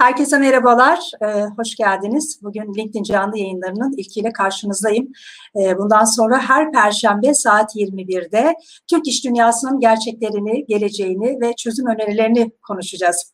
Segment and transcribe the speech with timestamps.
[0.00, 2.40] Herkese merhabalar, ee, hoş geldiniz.
[2.42, 5.12] Bugün LinkedIn canlı yayınlarının ilkiyle karşınızdayım.
[5.56, 8.54] Ee, bundan sonra her Perşembe saat 21'de
[8.90, 13.32] Türk İş Dünyası'nın gerçeklerini, geleceğini ve çözüm önerilerini konuşacağız.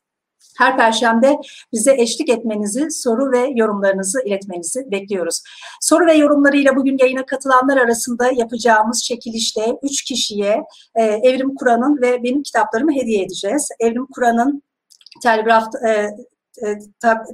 [0.58, 1.36] Her perşembe
[1.72, 5.42] bize eşlik etmenizi, soru ve yorumlarınızı iletmenizi bekliyoruz.
[5.80, 10.62] Soru ve yorumlarıyla bugün yayına katılanlar arasında yapacağımız çekilişte 3 kişiye
[10.94, 13.68] e, Evrim Kur'an'ın ve benim kitaplarımı hediye edeceğiz.
[13.80, 14.62] Evrim Kur'an'ın
[15.22, 16.06] Telgraf e,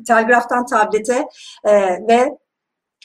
[0.06, 1.28] telgraftan tablete
[1.64, 1.72] e,
[2.08, 2.38] ve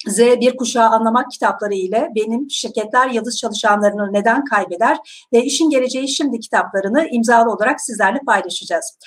[0.08, 4.98] Z1 kuşağı anlamak kitapları ile benim şirketler yıldız çalışanlarını neden kaybeder
[5.34, 8.98] ve işin geleceği şimdi kitaplarını imzalı olarak sizlerle paylaşacağız.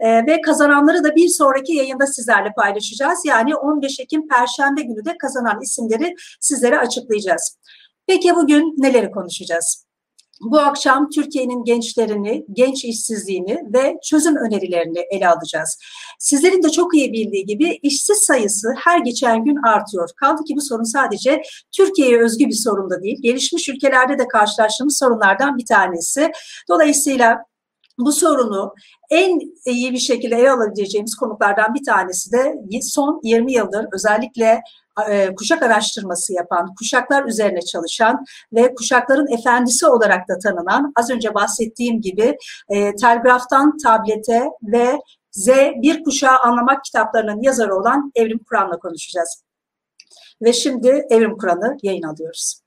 [0.00, 3.18] Ee, ve kazananları da bir sonraki yayında sizlerle paylaşacağız.
[3.24, 7.58] Yani 15 Ekim Perşembe günü de kazanan isimleri sizlere açıklayacağız.
[8.06, 9.85] Peki bugün neleri konuşacağız?
[10.40, 15.78] Bu akşam Türkiye'nin gençlerini, genç işsizliğini ve çözüm önerilerini ele alacağız.
[16.18, 20.08] Sizlerin de çok iyi bildiği gibi işsiz sayısı her geçen gün artıyor.
[20.16, 21.42] Kaldı ki bu sorun sadece
[21.72, 23.18] Türkiye'ye özgü bir sorun da değil.
[23.22, 26.32] Gelişmiş ülkelerde de karşılaştığımız sorunlardan bir tanesi.
[26.68, 27.38] Dolayısıyla
[27.98, 28.74] bu sorunu
[29.10, 34.60] en iyi bir şekilde ele alabileceğimiz konuklardan bir tanesi de son 20 yıldır özellikle
[35.10, 41.34] e, kuşak araştırması yapan, kuşaklar üzerine çalışan ve kuşakların efendisi olarak da tanınan, az önce
[41.34, 42.36] bahsettiğim gibi
[42.68, 45.48] e, telgraftan tablete ve Z
[45.82, 49.42] bir kuşağı anlamak kitaplarının yazarı olan Evrim Kur'an'la konuşacağız.
[50.42, 52.60] Ve şimdi Evrim Kur'an'ı yayın alıyoruz.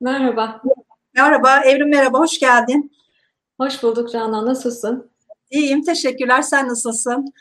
[0.00, 0.62] Merhaba.
[1.14, 2.92] Merhaba, Evrim merhaba, hoş geldin.
[3.60, 5.10] Hoş bulduk Canan, nasılsın?
[5.50, 6.42] İyiyim, teşekkürler.
[6.42, 7.32] Sen nasılsın?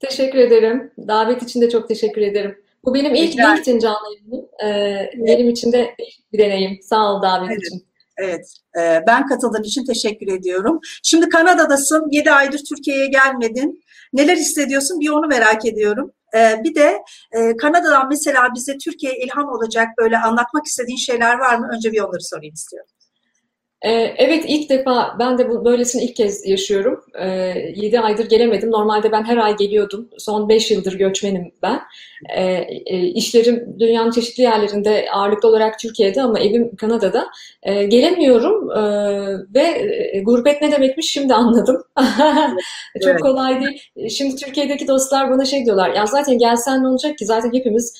[0.00, 0.92] Teşekkür ederim.
[0.98, 2.65] Davet için de çok teşekkür ederim.
[2.86, 4.48] Bu benim ilk Rica LinkedIn canlı yayınım.
[4.64, 5.10] Ee.
[5.26, 5.94] Benim için de
[6.32, 6.78] bir deneyim.
[6.82, 7.60] Sağ ol davet evet.
[7.66, 7.86] için.
[8.18, 8.46] Evet,
[8.78, 10.80] e, ben katıldığın için teşekkür ediyorum.
[11.02, 13.82] Şimdi Kanada'dasın, 7 aydır Türkiye'ye gelmedin.
[14.12, 16.12] Neler hissediyorsun bir onu merak ediyorum.
[16.36, 16.98] E, bir de
[17.32, 21.70] e, Kanada'dan mesela bize Türkiye ilham olacak böyle anlatmak istediğin şeyler var mı?
[21.76, 22.90] Önce bir onları sorayım istiyorum.
[23.82, 27.04] Ee, evet ilk defa ben de bu böylesini ilk kez yaşıyorum.
[27.14, 28.70] 7 ee, aydır gelemedim.
[28.70, 30.08] Normalde ben her ay geliyordum.
[30.18, 31.80] Son 5 yıldır göçmenim ben.
[32.36, 32.42] Ee,
[32.86, 37.26] e, işlerim dünyanın çeşitli yerlerinde ağırlıklı olarak Türkiye'de ama evim Kanada'da.
[37.64, 38.68] Gelemiyorum
[39.54, 39.62] ve
[40.12, 41.82] e, gurbet ne demekmiş şimdi anladım.
[43.04, 44.10] Çok kolay değil.
[44.10, 45.90] Şimdi Türkiye'deki dostlar bana şey diyorlar.
[45.94, 47.26] Ya zaten gelsen ne olacak ki?
[47.26, 47.94] Zaten hepimiz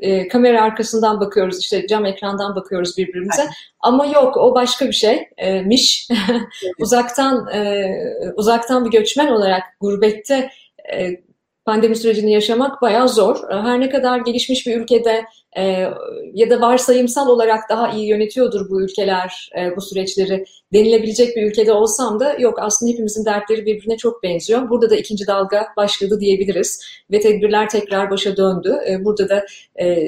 [0.00, 3.42] e, kamera arkasından bakıyoruz, işte cam ekrandan bakıyoruz birbirimize.
[3.42, 3.52] Aynen.
[3.80, 6.08] Ama yok, o başka bir şeymiş.
[6.78, 7.90] uzaktan e,
[8.36, 10.50] uzaktan bir göçmen olarak gurbette
[10.92, 11.10] e,
[11.64, 13.50] pandemi sürecini yaşamak bayağı zor.
[13.50, 15.24] Her ne kadar gelişmiş bir ülkede
[15.56, 15.62] e,
[16.34, 21.72] ya da varsayımsal olarak daha iyi yönetiyordur bu ülkeler e, bu süreçleri denilebilecek bir ülkede
[21.72, 24.70] olsam da yok aslında hepimizin dertleri birbirine çok benziyor.
[24.70, 28.76] Burada da ikinci dalga başladı diyebiliriz ve tedbirler tekrar başa döndü.
[28.90, 29.46] E, burada da
[29.80, 29.98] e,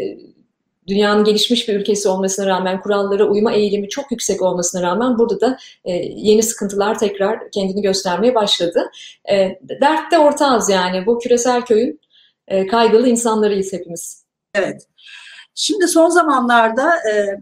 [0.87, 5.59] dünyanın gelişmiş bir ülkesi olmasına rağmen kurallara uyma eğilimi çok yüksek olmasına rağmen burada da
[5.85, 8.91] e, yeni sıkıntılar tekrar kendini göstermeye başladı.
[9.31, 12.01] E, dert de ortağız yani bu küresel köyün
[12.49, 14.25] e, kaygılı insanlarıyız hepimiz.
[14.55, 14.90] Evet.
[15.61, 17.41] Şimdi son zamanlarda e,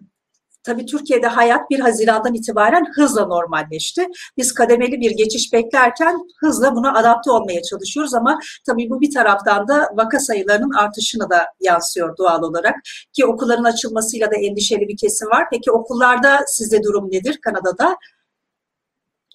[0.63, 4.07] Tabii Türkiye'de hayat 1 Haziran'dan itibaren hızla normalleşti.
[4.37, 9.69] Biz kademeli bir geçiş beklerken hızla buna adapte olmaya çalışıyoruz ama tabii bu bir taraftan
[9.69, 12.75] da vaka sayılarının artışına da yansıyor doğal olarak.
[13.13, 15.47] Ki okulların açılmasıyla da endişeli bir kesim var.
[15.51, 17.97] Peki okullarda sizde durum nedir Kanada'da?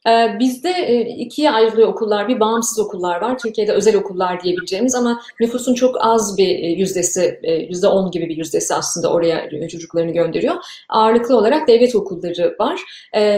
[0.08, 2.28] Ee, bizde e, ikiye ayrılıyor okullar.
[2.28, 3.38] Bir bağımsız okullar var.
[3.38, 8.30] Türkiye'de özel okullar diyebileceğimiz ama nüfusun çok az bir e, yüzdesi, e, yüzde on gibi
[8.30, 10.56] bir yüzdesi aslında oraya çocuklarını gönderiyor.
[10.90, 12.80] Ağırlıklı olarak devlet okulları var.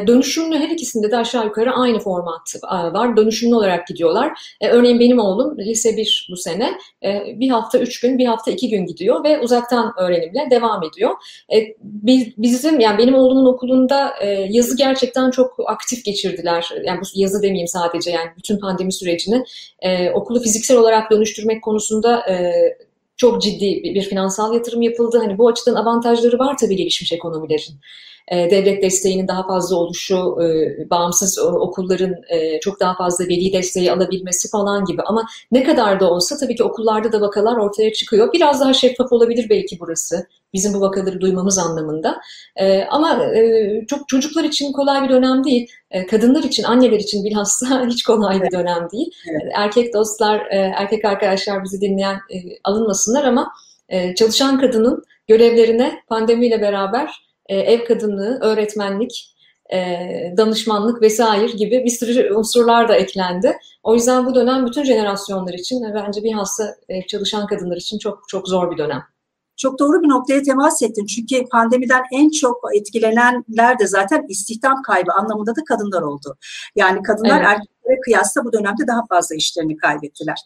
[0.07, 2.55] Dönüşümlü her ikisinde de aşağı yukarı aynı format
[2.93, 3.17] var.
[3.17, 4.55] Dönüşümlü olarak gidiyorlar.
[4.69, 6.71] Örneğin benim oğlum lise 1 bu sene.
[7.39, 11.11] Bir hafta üç gün, bir hafta iki gün gidiyor ve uzaktan öğrenimle devam ediyor.
[12.37, 14.13] Bizim, yani benim oğlumun okulunda
[14.49, 19.43] yazı gerçekten çok aktif geçirdiler süreçler, yani bu yazı demeyeyim sadece yani bütün pandemi sürecini
[19.81, 22.53] e, okulu fiziksel olarak dönüştürmek konusunda e,
[23.17, 25.17] çok ciddi bir, bir finansal yatırım yapıldı.
[25.17, 27.75] Hani bu açıdan avantajları var tabii gelişmiş ekonomilerin.
[28.31, 33.91] E, devlet desteğinin daha fazla oluşu, e, bağımsız okulların e, çok daha fazla veli desteği
[33.91, 35.01] alabilmesi falan gibi.
[35.01, 38.33] Ama ne kadar da olsa tabii ki okullarda da vakalar ortaya çıkıyor.
[38.33, 40.27] Biraz daha şeffaf olabilir belki burası.
[40.53, 42.21] Bizim bu vakaları duymamız anlamında.
[42.89, 43.21] Ama
[43.87, 45.71] çok çocuklar için kolay bir dönem değil.
[46.09, 49.11] Kadınlar için, anneler için bilhassa hiç kolay bir dönem değil.
[49.53, 52.19] Erkek dostlar, erkek arkadaşlar bizi dinleyen
[52.63, 53.51] alınmasınlar ama
[54.15, 59.35] çalışan kadının görevlerine pandemiyle beraber e, ev kadınlığı, öğretmenlik,
[59.73, 59.77] e,
[60.37, 63.57] danışmanlık vesaire gibi bir sürü unsurlar da eklendi.
[63.83, 68.23] O yüzden bu dönem bütün jenerasyonlar için ve bence bilhassa e, çalışan kadınlar için çok
[68.27, 69.03] çok zor bir dönem.
[69.57, 71.05] Çok doğru bir noktaya temas ettin.
[71.05, 76.37] Çünkü pandemiden en çok etkilenenler de zaten istihdam kaybı anlamında da kadınlar oldu.
[76.75, 77.59] Yani kadınlar evet.
[77.85, 80.37] Erkeklere kıyasla bu dönemde daha fazla işlerini kaybettiler.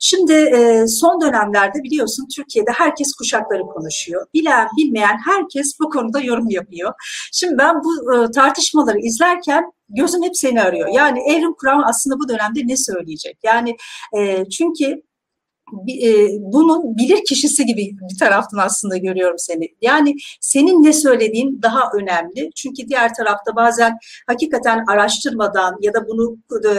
[0.00, 4.26] Şimdi e, son dönemlerde biliyorsun Türkiye'de herkes kuşakları konuşuyor.
[4.34, 6.92] Bilen bilmeyen herkes bu konuda yorum yapıyor.
[7.32, 10.88] Şimdi ben bu e, tartışmaları izlerken gözüm hep seni arıyor.
[10.92, 13.38] Yani Evrim Kur'an aslında bu dönemde ne söyleyecek?
[13.42, 13.76] Yani
[14.18, 15.02] e, çünkü
[16.40, 19.68] bunun bilir kişisi gibi bir taraftan aslında görüyorum seni.
[19.82, 22.50] Yani senin ne söylediğin daha önemli.
[22.54, 26.70] Çünkü diğer tarafta bazen hakikaten araştırmadan ya da bunu e,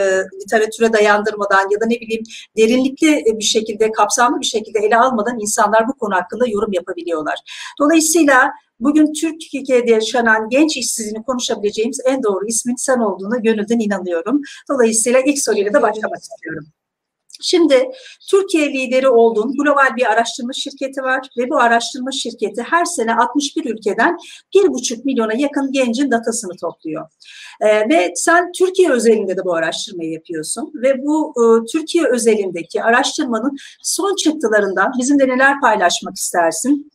[0.44, 2.24] literatüre dayandırmadan ya da ne bileyim
[2.58, 7.40] derinlikli bir şekilde, kapsamlı bir şekilde ele almadan insanlar bu konu hakkında yorum yapabiliyorlar.
[7.80, 14.42] Dolayısıyla Bugün Türkiye'de yaşanan genç işsizliğini konuşabileceğimiz en doğru ismin sen olduğuna gönülden inanıyorum.
[14.70, 16.66] Dolayısıyla ilk soruyla da başlamak istiyorum.
[17.42, 17.92] Şimdi
[18.30, 23.66] Türkiye lideri olduğun global bir araştırma şirketi var ve bu araştırma şirketi her sene 61
[23.66, 24.18] ülkeden
[24.56, 27.06] 1,5 milyona yakın gencin datasını topluyor.
[27.62, 33.58] Ee, ve sen Türkiye özelinde de bu araştırmayı yapıyorsun ve bu e, Türkiye özelindeki araştırmanın
[33.84, 36.92] son çıktılarından bizimle neler paylaşmak istersin?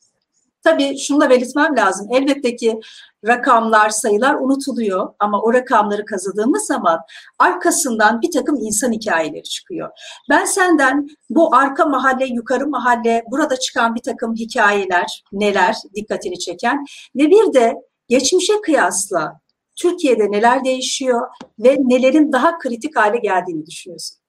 [0.64, 2.08] Tabii şunu da belirtmem lazım.
[2.10, 2.80] Elbette ki
[3.26, 7.00] rakamlar, sayılar unutuluyor ama o rakamları kazıdığımız zaman
[7.38, 9.90] arkasından bir takım insan hikayeleri çıkıyor.
[10.30, 16.84] Ben senden bu arka mahalle, yukarı mahalle, burada çıkan bir takım hikayeler neler dikkatini çeken
[17.16, 17.74] ve bir de
[18.08, 19.40] geçmişe kıyasla
[19.76, 21.20] Türkiye'de neler değişiyor
[21.58, 24.23] ve nelerin daha kritik hale geldiğini düşünüyorsun?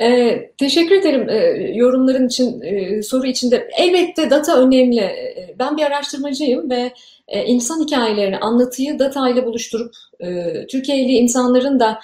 [0.00, 1.36] E, teşekkür ederim e,
[1.74, 3.68] yorumların için, e, soru içinde.
[3.78, 5.00] Elbette data önemli.
[5.00, 6.92] E, ben bir araştırmacıyım ve
[7.28, 11.98] e, insan hikayelerini, anlatıyı data buluşturup e, Türkiye'li insanların da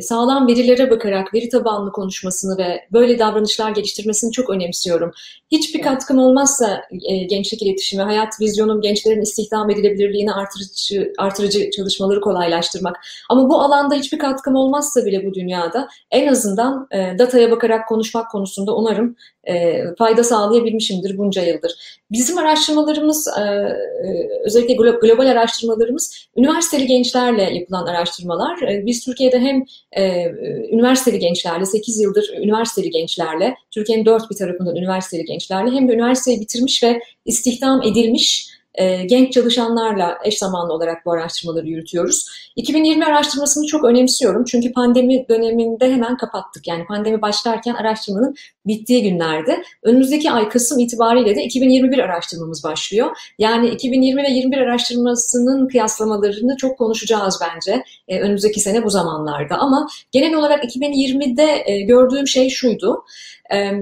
[0.00, 5.10] sağlam verilere bakarak veri tabanlı konuşmasını ve böyle davranışlar geliştirmesini çok önemsiyorum.
[5.50, 12.96] Hiçbir katkım olmazsa e, gençlik iletişimi, hayat vizyonum gençlerin istihdam edilebilirliğini artırıcı, artırıcı çalışmaları kolaylaştırmak.
[13.30, 18.30] Ama bu alanda hiçbir katkım olmazsa bile bu dünyada en azından e, dataya bakarak konuşmak
[18.30, 19.16] konusunda umarım
[19.48, 22.00] e, fayda sağlayabilmişimdir bunca yıldır.
[22.10, 28.62] Bizim araştırmalarımız, e, e özellikle global araştırmalarımız üniversiteli gençlerle yapılan araştırmalar.
[28.62, 30.32] E, biz Türkiye'de hem e,
[30.72, 36.40] üniversiteli gençlerle, 8 yıldır üniversiteli gençlerle, Türkiye'nin dört bir tarafından üniversiteli gençlerle hem de üniversiteyi
[36.40, 42.26] bitirmiş ve istihdam edilmiş e, genç çalışanlarla eş zamanlı olarak bu araştırmaları yürütüyoruz.
[42.56, 46.68] 2020 araştırmasını çok önemsiyorum çünkü pandemi döneminde hemen kapattık.
[46.68, 48.34] Yani pandemi başlarken araştırmanın
[48.66, 49.62] bittiği günlerde.
[49.82, 53.16] Önümüzdeki ay Kasım itibariyle de 2021 araştırmamız başlıyor.
[53.38, 59.56] Yani 2020 ve 21 araştırmasının kıyaslamalarını çok konuşacağız bence e, önümüzdeki sene bu zamanlarda.
[59.58, 63.04] Ama genel olarak 2020'de e, gördüğüm şey şuydu.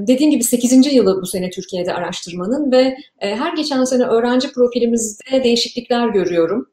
[0.08, 0.94] Dediğim gibi 8.
[0.94, 6.70] yılı bu sene Türkiye'de araştırmanın ve her geçen sene öğrenci profilimizde değişiklikler görüyorum.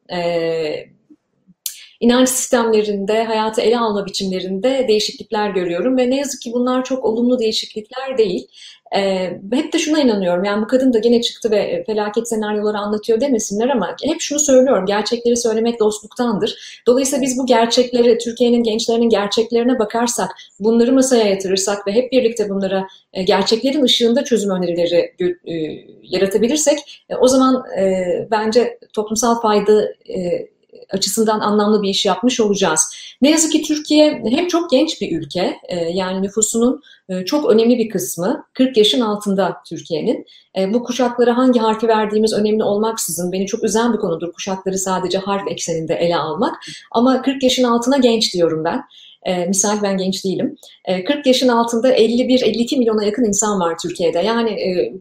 [1.99, 7.39] inanç sistemlerinde, hayatı ele alma biçimlerinde değişiklikler görüyorum ve ne yazık ki bunlar çok olumlu
[7.39, 8.47] değişiklikler değil.
[8.95, 10.43] E, hep de şuna inanıyorum.
[10.43, 14.85] Yani bu kadın da gene çıktı ve felaket senaryoları anlatıyor demesinler ama hep şunu söylüyorum.
[14.85, 16.81] Gerçekleri söylemek dostluktandır.
[16.87, 22.87] Dolayısıyla biz bu gerçekleri, Türkiye'nin gençlerinin gerçeklerine bakarsak, bunları masaya yatırırsak ve hep birlikte bunlara
[23.13, 25.55] e, gerçeklerin ışığında çözüm önerileri e,
[26.03, 30.52] yaratabilirsek e, o zaman e, bence toplumsal fayda e,
[30.89, 32.95] açısından anlamlı bir iş yapmış olacağız.
[33.21, 37.77] Ne yazık ki Türkiye hem çok genç bir ülke, e, yani nüfusunun e, çok önemli
[37.77, 40.25] bir kısmı 40 yaşın altında Türkiye'nin.
[40.57, 45.17] E, bu kuşaklara hangi harfi verdiğimiz önemli olmaksızın beni çok üzen bir konudur kuşakları sadece
[45.17, 46.55] harf ekseninde ele almak.
[46.91, 48.83] Ama 40 yaşın altına genç diyorum ben.
[49.23, 50.57] E, misal ben genç değilim.
[50.85, 54.19] E, 40 yaşın altında 51-52 milyona yakın insan var Türkiye'de.
[54.19, 54.93] Yani e,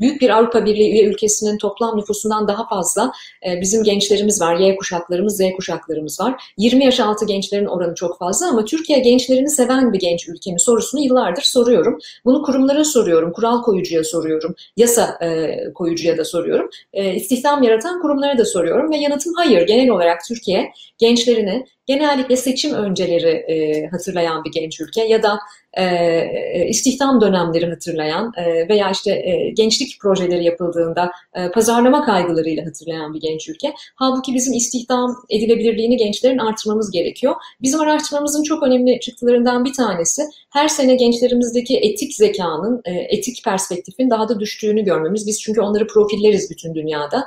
[0.00, 3.12] büyük bir Avrupa Birliği üye ülkesinin toplam nüfusundan daha fazla
[3.46, 4.56] e, bizim gençlerimiz var.
[4.56, 6.42] Y kuşaklarımız, Z kuşaklarımız var.
[6.58, 10.60] 20 yaş altı gençlerin oranı çok fazla ama Türkiye gençlerini seven bir genç ülke mi
[10.60, 11.98] sorusunu yıllardır soruyorum.
[12.24, 16.70] Bunu kurumlara soruyorum, kural koyucuya soruyorum, yasa e, koyucuya da soruyorum.
[16.92, 19.66] E, istihdam yaratan kurumlara da soruyorum ve yanıtım hayır.
[19.66, 25.38] Genel olarak Türkiye gençlerini genellikle seçim önceleri e, hatırlayan bir genç ülke ya da
[25.76, 31.10] e, e, istihdam dönemleri hatırlayan e, veya işte e, gençlik projeleri yapıldığında
[31.54, 33.74] pazarlama kaygılarıyla hatırlayan bir genç ülke.
[33.94, 37.34] Halbuki bizim istihdam edilebilirliğini gençlerin artırmamız gerekiyor.
[37.62, 44.28] Bizim araştırmamızın çok önemli çıktılarından bir tanesi her sene gençlerimizdeki etik zekanın, etik perspektifin daha
[44.28, 45.26] da düştüğünü görmemiz.
[45.26, 47.24] Biz çünkü onları profilleriz bütün dünyada.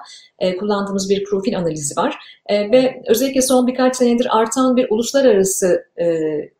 [0.59, 2.15] Kullandığımız bir profil analizi var.
[2.49, 5.83] Ve özellikle son birkaç senedir artan bir uluslararası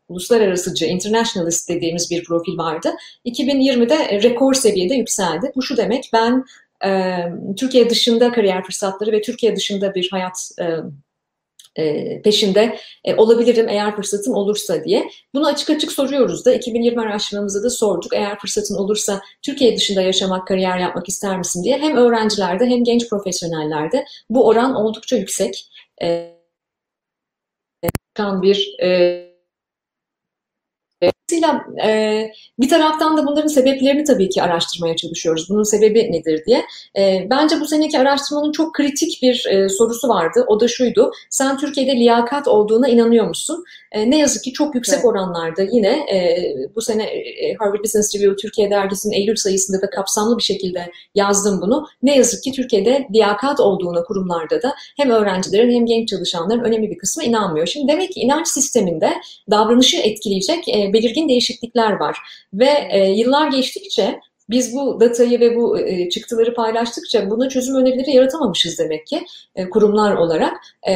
[0.10, 2.92] uluslararasıcı, internationalist dediğimiz bir profil vardı.
[3.26, 5.52] 2020'de rekor seviyede yükseldi.
[5.56, 6.46] Bu şu demek, ben
[6.86, 7.18] e,
[7.58, 10.66] Türkiye dışında kariyer fırsatları ve Türkiye dışında bir hayat e,
[11.76, 15.10] e, peşinde e, olabilirim eğer fırsatım olursa diye.
[15.34, 18.14] Bunu açık açık soruyoruz da 2020 araştırmamızda da sorduk.
[18.14, 21.78] Eğer fırsatın olursa Türkiye dışında yaşamak, kariyer yapmak ister misin diye.
[21.78, 25.70] Hem öğrencilerde hem genç profesyonellerde bu oran oldukça yüksek.
[26.04, 26.40] E,
[28.20, 29.29] bir e,
[31.02, 35.50] Dolayısıyla e, bir taraftan da bunların sebeplerini tabii ki araştırmaya çalışıyoruz.
[35.50, 36.66] Bunun sebebi nedir diye.
[36.98, 40.46] E, bence bu seneki araştırmanın çok kritik bir e, sorusu vardı.
[40.48, 41.12] O da şuydu.
[41.30, 43.64] Sen Türkiye'de liyakat olduğuna inanıyor musun?
[43.92, 45.06] E, ne yazık ki çok yüksek evet.
[45.06, 46.38] oranlarda yine e,
[46.76, 51.62] bu sene e, Harvard Business Review Türkiye dergisinin Eylül sayısında da kapsamlı bir şekilde yazdım
[51.62, 51.88] bunu.
[52.04, 56.98] Ne yazık ki Türkiye'de liyakat olduğuna kurumlarda da hem öğrencilerin hem genç çalışanların önemli bir
[56.98, 57.68] kısmı inanmıyor.
[57.68, 59.14] Şimdi demek ki inanç sisteminde
[59.52, 62.18] davranışı etkileyecek e, belirgin değişiklikler var
[62.54, 64.20] ve e, yıllar geçtikçe
[64.50, 69.70] biz bu datayı ve bu e, çıktıları paylaştıkça buna çözüm önerileri yaratamamışız demek ki e,
[69.70, 70.54] kurumlar olarak.
[70.88, 70.94] E,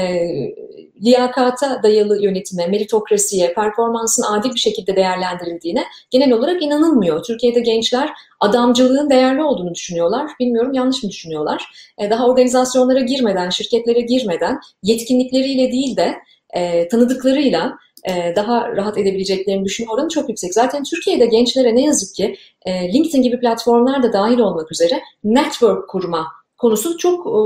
[1.05, 7.23] liyakata dayalı yönetime, meritokrasiye, performansın adil bir şekilde değerlendirildiğine genel olarak inanılmıyor.
[7.23, 8.09] Türkiye'de gençler
[8.39, 10.31] adamcılığın değerli olduğunu düşünüyorlar.
[10.39, 11.63] Bilmiyorum yanlış mı düşünüyorlar?
[12.09, 16.15] Daha organizasyonlara girmeden, şirketlere girmeden yetkinlikleriyle değil de
[16.89, 17.77] tanıdıklarıyla
[18.09, 19.99] e, daha rahat edebileceklerini düşünüyorum.
[19.99, 20.53] Oranı çok yüksek.
[20.53, 25.89] Zaten Türkiye'de gençlere ne yazık ki e, LinkedIn gibi platformlar da dahil olmak üzere network
[25.89, 27.39] kurma konusu çok e,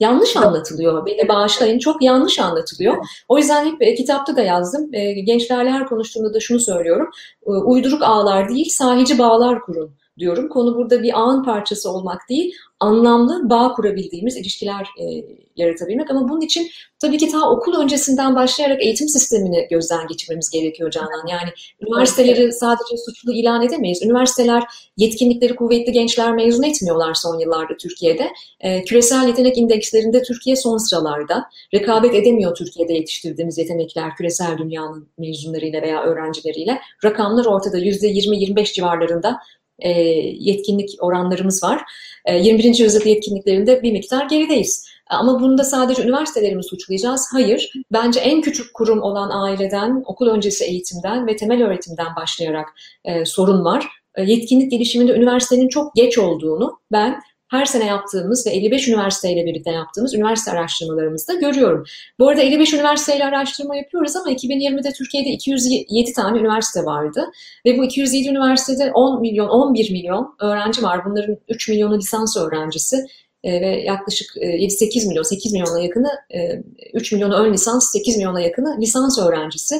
[0.00, 1.06] yanlış anlatılıyor.
[1.06, 2.96] Beni bağışlayın çok yanlış anlatılıyor.
[3.28, 4.94] O yüzden hep kitapta da yazdım.
[4.94, 7.10] E, gençlerle her konuştuğumda da şunu söylüyorum.
[7.46, 10.48] E, uyduruk ağlar değil sahici bağlar kurun diyorum.
[10.48, 15.24] Konu burada bir ağın parçası olmak değil, anlamlı bağ kurabildiğimiz ilişkiler e,
[15.56, 16.10] yaratabilmek.
[16.10, 16.68] Ama bunun için
[16.98, 21.26] tabii ki ta okul öncesinden başlayarak eğitim sistemini gözden geçirmemiz gerekiyor Canan.
[21.30, 24.02] Yani üniversiteleri sadece suçlu ilan edemeyiz.
[24.02, 24.62] Üniversiteler
[24.96, 28.32] yetkinlikleri kuvvetli gençler mezun etmiyorlar son yıllarda Türkiye'de.
[28.60, 31.44] E, küresel yetenek indekslerinde Türkiye son sıralarda.
[31.74, 36.80] Rekabet edemiyor Türkiye'de yetiştirdiğimiz yetenekler küresel dünyanın mezunlarıyla veya öğrencileriyle.
[37.04, 39.38] Rakamlar ortada %20-25 civarlarında
[39.78, 39.90] e,
[40.38, 41.82] yetkinlik oranlarımız var.
[42.24, 42.78] E, 21.
[42.78, 44.86] yüzyıl yetkinliklerinde bir miktar gerideyiz.
[45.10, 47.28] Ama bunda sadece üniversiteleri mi suçlayacağız?
[47.32, 47.72] Hayır.
[47.92, 52.68] Bence en küçük kurum olan aileden, okul öncesi eğitimden ve temel öğretimden başlayarak
[53.04, 53.86] e, sorun var.
[54.14, 59.70] E, yetkinlik gelişiminde üniversitenin çok geç olduğunu ben her sene yaptığımız ve 55 üniversiteyle birlikte
[59.70, 61.84] yaptığımız üniversite araştırmalarımızda görüyorum.
[62.18, 67.24] Bu arada 55 üniversiteyle araştırma yapıyoruz ama 2020'de Türkiye'de 207 tane üniversite vardı.
[67.66, 71.04] Ve bu 207 üniversitede 10 milyon, 11 milyon öğrenci var.
[71.04, 73.06] Bunların 3 milyonu lisans öğrencisi,
[73.46, 76.08] ve yaklaşık 7-8 e, milyon, 8 milyona yakını,
[76.94, 79.76] 3 e, milyonu ön lisans, 8 milyona yakını lisans öğrencisi.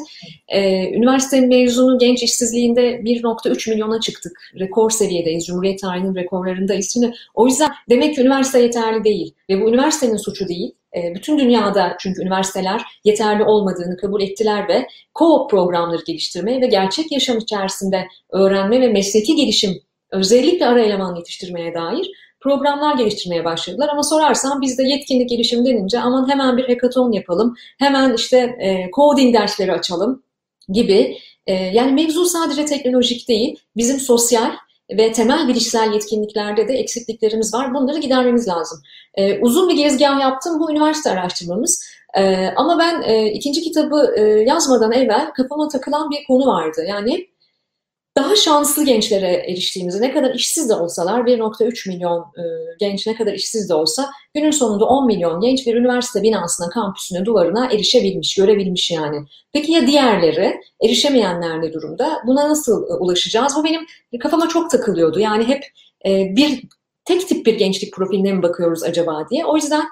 [0.92, 4.50] Üniversite mezunu genç işsizliğinde 1.3 milyona çıktık.
[4.58, 5.46] Rekor seviyedeyiz.
[5.46, 6.92] Cumhuriyet tarihinin rekorlarındayız.
[6.92, 11.38] Şimdi o yüzden demek ki üniversite yeterli değil ve bu üniversitenin suçu değil e, bütün
[11.38, 18.08] dünyada çünkü üniversiteler yeterli olmadığını kabul ettiler ve co-op programları geliştirmeye ve gerçek yaşam içerisinde
[18.30, 19.80] öğrenme ve mesleki gelişim
[20.12, 22.10] özellikle ara eleman yetiştirmeye dair
[22.46, 23.88] programlar geliştirmeye başladılar.
[23.92, 29.34] Ama sorarsan bizde yetkinlik gelişim denince aman hemen bir hackathon yapalım, hemen işte e, coding
[29.34, 30.22] dersleri açalım
[30.68, 31.18] gibi.
[31.46, 34.50] E, yani mevzu sadece teknolojik değil, bizim sosyal
[34.90, 37.74] ve temel bilişsel yetkinliklerde de eksikliklerimiz var.
[37.74, 38.78] Bunları gidermemiz lazım.
[39.14, 41.84] E, uzun bir gezgah yaptım bu üniversite araştırmamız.
[42.14, 46.84] E, ama ben e, ikinci kitabı e, yazmadan evvel kafama takılan bir konu vardı.
[46.88, 47.26] Yani
[48.16, 52.42] daha şanslı gençlere eriştiğimizi, ne kadar işsiz de olsalar 1.3 milyon e,
[52.80, 57.24] genç ne kadar işsiz de olsa günün sonunda 10 milyon genç bir üniversite binasına, kampüsüne,
[57.24, 59.26] duvarına erişebilmiş, görebilmiş yani.
[59.52, 62.22] Peki ya diğerleri, erişemeyenler ne durumda?
[62.26, 63.52] Buna nasıl e, ulaşacağız?
[63.56, 63.86] Bu benim
[64.22, 65.20] kafama çok takılıyordu.
[65.20, 65.64] Yani hep
[66.06, 66.62] e, bir
[67.04, 69.44] tek tip bir gençlik profiline mi bakıyoruz acaba diye.
[69.44, 69.84] O yüzden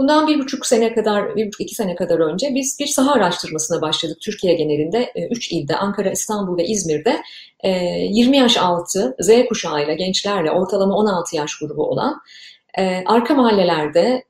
[0.00, 3.80] Bundan bir buçuk sene kadar, bir buçuk iki sene kadar önce biz bir saha araştırmasına
[3.80, 5.12] başladık Türkiye genelinde.
[5.14, 7.22] E, üç ilde, Ankara, İstanbul ve İzmir'de
[7.64, 12.20] 20 e, yaş altı Z kuşağıyla, gençlerle, ortalama 16 yaş grubu olan
[12.78, 14.24] e, arka mahallelerde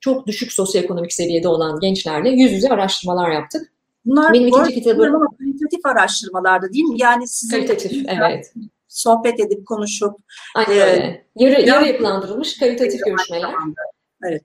[0.00, 3.72] çok düşük sosyoekonomik seviyede olan gençlerle yüz yüze araştırmalar yaptık.
[4.04, 5.26] Bunlar Benim ikinci kitabım.
[5.38, 6.96] Kalitatif araştırmalarda değil mi?
[6.98, 8.52] Yani sizin kalitatif, evet.
[8.88, 10.14] sohbet edip konuşup.
[10.54, 11.24] Aynen e.
[11.36, 13.54] Yarı, yarı yapılandırılmış kalitatif görüşmeler.
[14.24, 14.42] Evet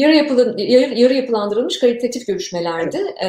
[0.00, 2.96] yarı, yapılan, yarı, yarı yapılandırılmış kalitatif görüşmelerdi.
[3.24, 3.28] E,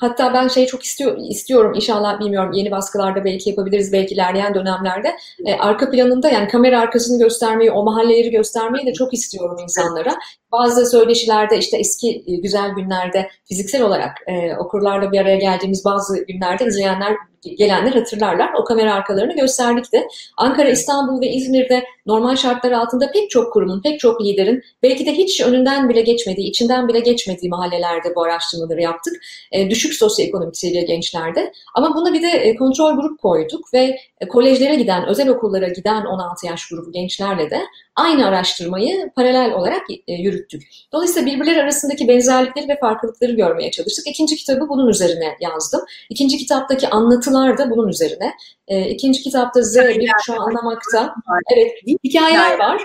[0.00, 5.16] hatta ben şeyi çok istiyor, istiyorum inşallah bilmiyorum yeni baskılarda belki yapabiliriz belki ilerleyen dönemlerde.
[5.44, 10.14] E, arka planında yani kamera arkasını göstermeyi, o mahalleleri göstermeyi de çok istiyorum insanlara.
[10.58, 16.24] Bazı söyleşilerde işte eski e, güzel günlerde fiziksel olarak e, okurlarla bir araya geldiğimiz bazı
[16.26, 17.16] günlerde izleyenler
[17.58, 18.52] gelenler hatırlarlar.
[18.60, 20.08] O kamera arkalarını gösterdik de.
[20.36, 25.12] Ankara, İstanbul ve İzmir'de normal şartlar altında pek çok kurumun, pek çok liderin belki de
[25.12, 29.14] hiç önünden bile geçmediği, içinden bile geçmediği mahallelerde bu araştırmaları yaptık.
[29.52, 31.52] E, düşük sosyoekonomik seviye gençlerde.
[31.74, 36.04] Ama buna bir de e, kontrol grup koyduk ve e, kolejlere giden, özel okullara giden
[36.04, 37.60] 16 yaş grubu gençlerle de
[37.96, 40.62] aynı araştırmayı paralel olarak e, yürüttük.
[40.92, 44.06] Dolayısıyla birbirleri arasındaki benzerlikleri ve farklılıkları görmeye çalıştık.
[44.06, 45.80] İkinci kitabı bunun üzerine yazdım.
[46.10, 48.32] İkinci kitaptaki anlatılar da bunun üzerine.
[48.68, 51.14] E, ikinci kitapta Z bir kuşağı anlamakta.
[51.56, 51.72] Evet,
[52.04, 52.82] hikayeler var.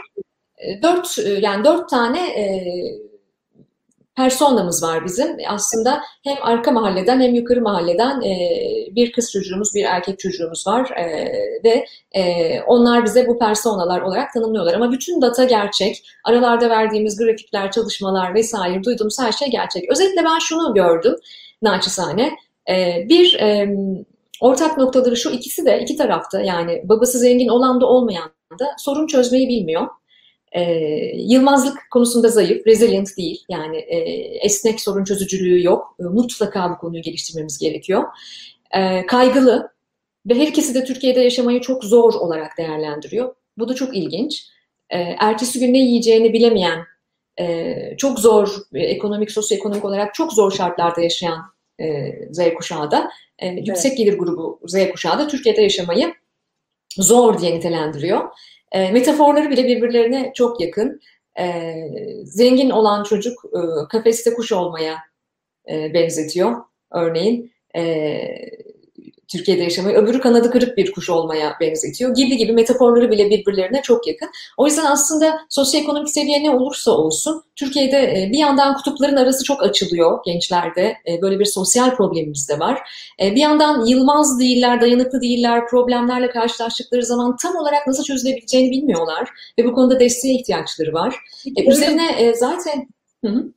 [0.83, 2.19] Dört yani dört tane
[4.15, 5.37] personamız var bizim.
[5.47, 8.35] Aslında hem arka mahalleden hem yukarı mahalleden e,
[8.95, 11.05] bir kız çocuğumuz, bir erkek çocuğumuz var e,
[11.63, 14.73] ve e, onlar bize bu personalar olarak tanımlıyorlar.
[14.73, 16.03] Ama bütün data gerçek.
[16.23, 19.91] Aralarda verdiğimiz grafikler, çalışmalar vesaire duyduğumuz her şey gerçek.
[19.91, 21.15] Özellikle ben şunu gördüm
[21.61, 22.31] naçizane.
[22.69, 23.75] E, bir e,
[24.41, 29.07] ortak noktaları şu ikisi de iki tarafta yani babası zengin olan da olmayan da sorun
[29.07, 29.87] çözmeyi bilmiyor
[30.51, 30.63] e,
[31.15, 33.45] yılmazlık konusunda zayıf, resilient değil.
[33.49, 33.97] Yani e,
[34.45, 35.95] esnek sorun çözücülüğü yok.
[35.99, 38.03] E, mutlaka bu konuyu geliştirmemiz gerekiyor.
[38.75, 39.71] E, kaygılı
[40.29, 43.35] ve her ikisi de Türkiye'de yaşamayı çok zor olarak değerlendiriyor.
[43.57, 44.47] Bu da çok ilginç.
[44.89, 46.79] E, ertesi gün ne yiyeceğini bilemeyen,
[47.39, 51.41] e, çok zor, e, ekonomik, sosyoekonomik olarak çok zor şartlarda yaşayan
[51.79, 53.09] e, Z kuşağı da,
[53.39, 56.13] e, yüksek gelir grubu Z kuşağı da Türkiye'de yaşamayı
[56.97, 58.29] zor diye nitelendiriyor.
[58.71, 61.01] E, metaforları bile birbirlerine çok yakın.
[61.39, 61.73] E,
[62.23, 64.97] zengin olan çocuk e, kafeste kuş olmaya
[65.69, 66.55] e, benzetiyor
[66.91, 67.51] örneğin.
[67.75, 67.81] E,
[69.31, 74.07] Türkiye'de yaşamayı, öbürü kanadı kırık bir kuş olmaya benzetiyor gibi gibi metaforları bile birbirlerine çok
[74.07, 74.29] yakın.
[74.57, 79.63] O yüzden aslında sosyoekonomik seviye ne olursa olsun Türkiye'de e, bir yandan kutupların arası çok
[79.63, 80.97] açılıyor gençlerde.
[81.07, 82.79] E, böyle bir sosyal problemimiz de var.
[83.21, 89.29] E, bir yandan yılmaz değiller, dayanıklı değiller, problemlerle karşılaştıkları zaman tam olarak nasıl çözülebileceğini bilmiyorlar
[89.59, 91.15] ve bu konuda desteğe ihtiyaçları var.
[91.67, 92.87] Üzerine zaten...
[93.25, 93.51] Hı hı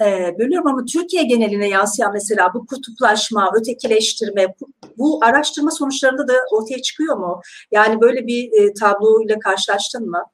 [0.00, 4.54] e, bölüyorum ama Türkiye geneline yansıyan mesela bu kutuplaşma, ötekileştirme
[4.98, 7.40] bu, araştırma sonuçlarında da ortaya çıkıyor mu?
[7.72, 10.24] Yani böyle bir e, tabloyla karşılaştın mı?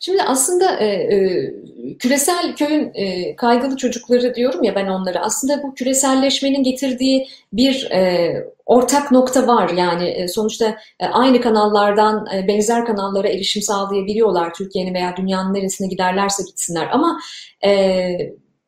[0.00, 1.52] Şimdi aslında e, e,
[1.98, 5.20] küresel köyün e, kaygılı çocukları diyorum ya ben onlara.
[5.20, 8.32] Aslında bu küreselleşmenin getirdiği bir e,
[8.70, 9.68] ortak nokta var.
[9.68, 14.54] Yani e, sonuçta e, aynı kanallardan e, benzer kanallara erişim sağlayabiliyorlar.
[14.54, 16.88] Türkiye'nin veya dünyanın neresine giderlerse gitsinler.
[16.92, 17.18] Ama
[17.64, 18.16] e,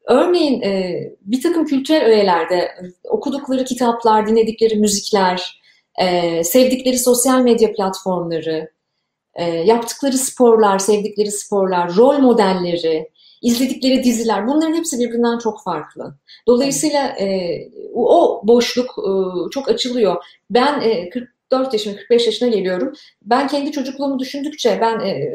[0.07, 2.71] örneğin e, bir takım kültürel öğelerde
[3.05, 5.61] okudukları kitaplar, dinledikleri müzikler,
[5.99, 8.71] e, sevdikleri sosyal medya platformları,
[9.35, 13.11] e, yaptıkları sporlar, sevdikleri sporlar, rol modelleri,
[13.43, 16.15] izledikleri diziler bunların hepsi birbirinden çok farklı.
[16.47, 17.59] Dolayısıyla e,
[17.95, 19.11] o boşluk e,
[19.51, 20.25] çok açılıyor.
[20.51, 21.11] Ben e,
[21.53, 22.93] 44 yaşına 45 yaşına geliyorum.
[23.23, 25.33] Ben kendi çocukluğumu düşündükçe ben e,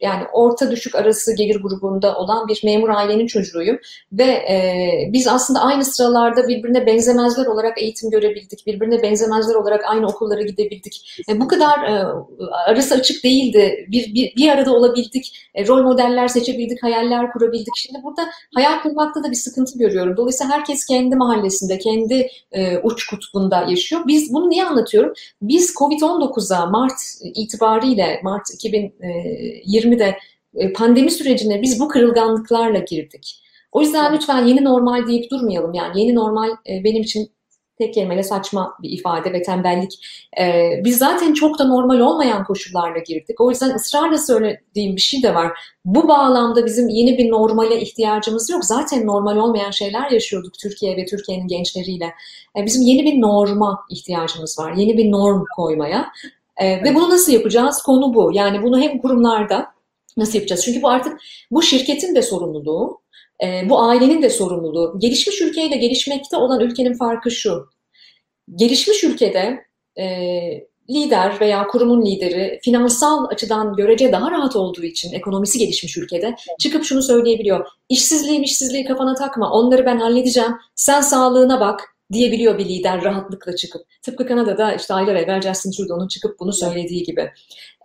[0.00, 3.78] yani orta düşük arası gelir grubunda olan bir memur ailenin çocuğuyum
[4.12, 8.66] ve e, biz aslında aynı sıralarda birbirine benzemezler olarak eğitim görebildik.
[8.66, 11.24] Birbirine benzemezler olarak aynı okullara gidebildik.
[11.28, 12.04] E, bu kadar e,
[12.66, 13.86] arası açık değildi.
[13.88, 15.50] Bir, bir, bir arada olabildik.
[15.54, 17.76] E, rol modeller seçebildik, hayaller kurabildik.
[17.76, 20.16] Şimdi burada hayal kurmakta da bir sıkıntı görüyorum.
[20.16, 24.02] Dolayısıyla herkes kendi mahallesinde, kendi e, uç kutbunda yaşıyor.
[24.06, 25.12] Biz bunu niye anlatıyorum?
[25.54, 27.00] Biz Covid-19'a Mart
[27.34, 30.18] itibariyle, Mart 2020'de
[30.56, 33.42] e, pandemi sürecine biz bu kırılganlıklarla girdik.
[33.72, 35.74] O yüzden lütfen yeni normal deyip durmayalım.
[35.74, 37.30] Yani yeni normal e, benim için
[37.78, 39.92] tek kelimeyle saçma bir ifade ve tembellik.
[40.40, 43.40] Ee, biz zaten çok da normal olmayan koşullarla girdik.
[43.40, 45.58] O yüzden ısrarla söylediğim bir şey de var.
[45.84, 48.64] Bu bağlamda bizim yeni bir normale ihtiyacımız yok.
[48.64, 52.14] Zaten normal olmayan şeyler yaşıyorduk Türkiye ve Türkiye'nin gençleriyle.
[52.58, 54.72] Ee, bizim yeni bir norma ihtiyacımız var.
[54.72, 56.06] Yeni bir norm koymaya.
[56.56, 57.82] Ee, ve bunu nasıl yapacağız?
[57.82, 58.30] Konu bu.
[58.34, 59.66] Yani bunu hem kurumlarda
[60.16, 60.64] nasıl yapacağız?
[60.64, 63.00] Çünkü bu artık bu şirketin de sorumluluğu,
[63.42, 64.98] e, bu ailenin de sorumluluğu.
[64.98, 67.66] Gelişmiş ülkeyle gelişmekte olan ülkenin farkı şu.
[68.54, 69.64] Gelişmiş ülkede
[69.98, 70.06] e,
[70.90, 76.84] lider veya kurumun lideri finansal açıdan görece daha rahat olduğu için ekonomisi gelişmiş ülkede çıkıp
[76.84, 77.66] şunu söyleyebiliyor.
[77.88, 83.82] İşsizliğim işsizliği kafana takma onları ben halledeceğim sen sağlığına bak diyebiliyor bir lider rahatlıkla çıkıp.
[84.02, 87.30] Tıpkı Kanada'da işte aylar evvel Justin Trudeau'nun çıkıp bunu söylediği gibi.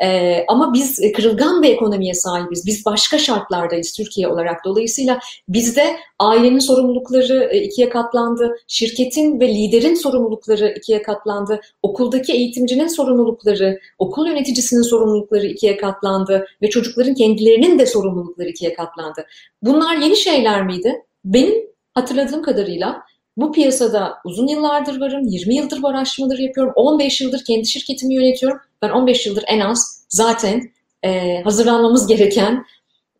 [0.01, 2.65] Ee, ama biz kırılgan bir ekonomiye sahibiz.
[2.65, 4.65] Biz başka şartlardayız Türkiye olarak.
[4.65, 8.55] Dolayısıyla bizde ailenin sorumlulukları e, ikiye katlandı.
[8.67, 11.61] Şirketin ve liderin sorumlulukları ikiye katlandı.
[11.83, 16.47] Okuldaki eğitimcinin sorumlulukları, okul yöneticisinin sorumlulukları ikiye katlandı.
[16.61, 19.25] Ve çocukların kendilerinin de sorumlulukları ikiye katlandı.
[19.61, 20.95] Bunlar yeni şeyler miydi?
[21.25, 21.55] Benim
[21.93, 23.03] hatırladığım kadarıyla
[23.41, 28.59] bu piyasada uzun yıllardır varım, 20 yıldır bu araştırmaları yapıyorum, 15 yıldır kendi şirketimi yönetiyorum.
[28.81, 30.71] Ben 15 yıldır en az zaten
[31.03, 32.65] e, hazırlanmamız gereken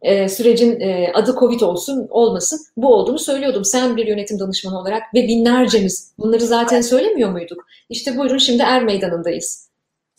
[0.02, 3.66] e, sürecin e, adı Covid olsun olmasın bu olduğunu söylüyordum.
[3.66, 7.66] Sen bir yönetim danışmanı olarak ve binlercemiz bunları zaten söylemiyor muyduk?
[7.90, 9.70] İşte buyurun şimdi er meydanındayız.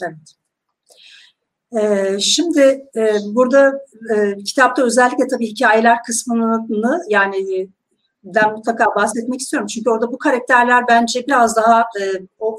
[0.03, 0.15] Evet.
[1.83, 3.73] Ee, şimdi e, burada
[4.17, 7.69] e, kitapta özellikle tabii hikayeler kısmını yani
[8.25, 9.67] den mutlaka bahsetmek istiyorum.
[9.67, 12.05] Çünkü orada bu karakterler bence biraz daha e,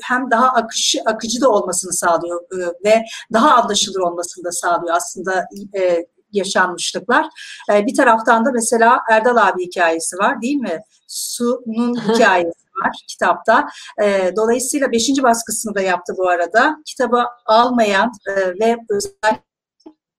[0.03, 5.45] hem daha akışı, akıcı da olmasını sağlıyor e, ve daha anlaşılır olmasını da sağlıyor aslında
[5.77, 7.25] e, yaşanmışlıklar.
[7.73, 10.79] E, bir taraftan da mesela Erdal abi hikayesi var değil mi?
[11.07, 13.67] Su'nun hikayesi var kitapta.
[14.03, 16.77] E, dolayısıyla beşinci baskısını da yaptı bu arada.
[16.85, 19.43] Kitabı almayan e, ve özellikle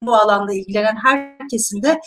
[0.02, 2.00] bu alanda ilgilenen herkesin de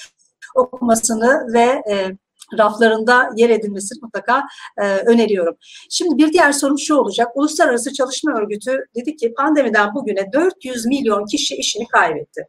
[0.56, 2.18] okumasını ve e,
[2.58, 4.44] raflarında yer edilmesini mutlaka
[4.78, 5.58] e, öneriyorum.
[5.90, 7.28] Şimdi bir diğer sorum şu olacak.
[7.36, 12.48] Uluslararası Çalışma Örgütü dedi ki pandemiden bugüne 400 milyon kişi işini kaybetti.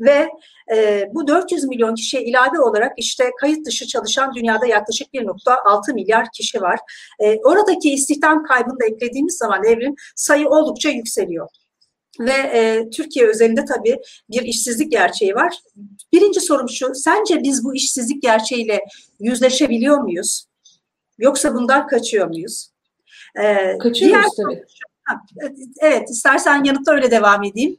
[0.00, 0.28] Ve
[0.74, 6.26] e, bu 400 milyon kişiye ilave olarak işte kayıt dışı çalışan dünyada yaklaşık 1.6 milyar
[6.36, 6.78] kişi var.
[7.20, 11.48] E, oradaki istihdam kaybını da eklediğimiz zaman evrin sayı oldukça yükseliyor
[12.20, 13.98] ve e, Türkiye özelinde tabii
[14.30, 15.54] bir işsizlik gerçeği var.
[16.12, 18.80] Birinci sorum şu, sence biz bu işsizlik gerçeğiyle
[19.20, 20.46] yüzleşebiliyor muyuz?
[21.18, 22.70] Yoksa bundan kaçıyor muyuz?
[23.40, 24.64] Ee, Kaçıyoruz tabii.
[25.80, 27.76] evet, istersen yanıtla öyle devam edeyim.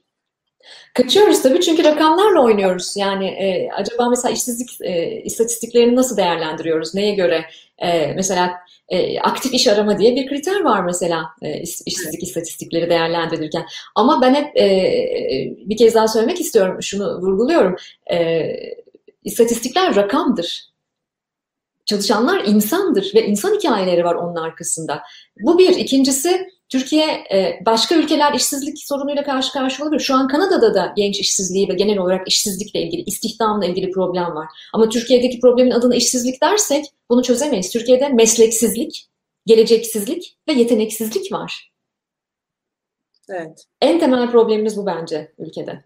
[0.93, 2.93] Kaçıyoruz tabii çünkü rakamlarla oynuyoruz.
[2.97, 6.95] Yani e, acaba mesela işsizlik e, istatistiklerini nasıl değerlendiriyoruz?
[6.95, 7.45] Neye göre?
[7.77, 8.53] E, mesela
[8.89, 13.65] e, aktif iş arama diye bir kriter var mesela e, işsizlik istatistikleri değerlendirirken.
[13.95, 14.67] Ama ben hep e,
[15.57, 17.75] bir kez daha söylemek istiyorum, şunu vurguluyorum.
[18.11, 18.45] E,
[19.23, 20.67] istatistikler rakamdır.
[21.85, 25.03] Çalışanlar insandır ve insan hikayeleri var onun arkasında.
[25.39, 25.69] Bu bir.
[25.69, 30.03] İkincisi Türkiye e, başka ülkeler işsizlik sorunuyla karşı karşıya olabilir.
[30.03, 34.47] Şu an Kanada'da da genç işsizliği ve genel olarak işsizlikle ilgili, istihdamla ilgili problem var.
[34.73, 37.71] Ama Türkiye'deki problemin adına işsizlik dersek bunu çözemeyiz.
[37.71, 39.07] Türkiye'de mesleksizlik,
[39.45, 41.71] geleceksizlik ve yeteneksizlik var.
[43.29, 43.65] Evet.
[43.81, 45.83] En temel problemimiz bu bence ülkede.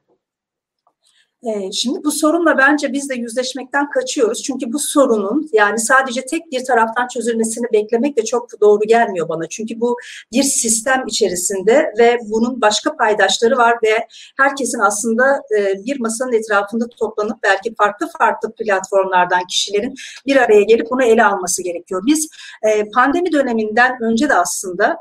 [1.48, 4.44] Ee, şimdi bu sorunla bence biz de yüzleşmekten kaçıyoruz.
[4.44, 9.50] Çünkü bu sorunun yani sadece tek bir taraftan çözülmesini beklemek de çok doğru gelmiyor bana.
[9.50, 9.98] Çünkü bu
[10.34, 16.88] bir sistem içerisinde ve bunun başka paydaşları var ve herkesin aslında e, bir masanın etrafında
[17.00, 19.94] toplanıp belki farklı farklı platformlardan kişilerin
[20.26, 22.04] bir araya gelip bunu ele alması gerekiyor.
[22.06, 22.28] Biz
[22.64, 24.98] e, pandemi döneminden önce de aslında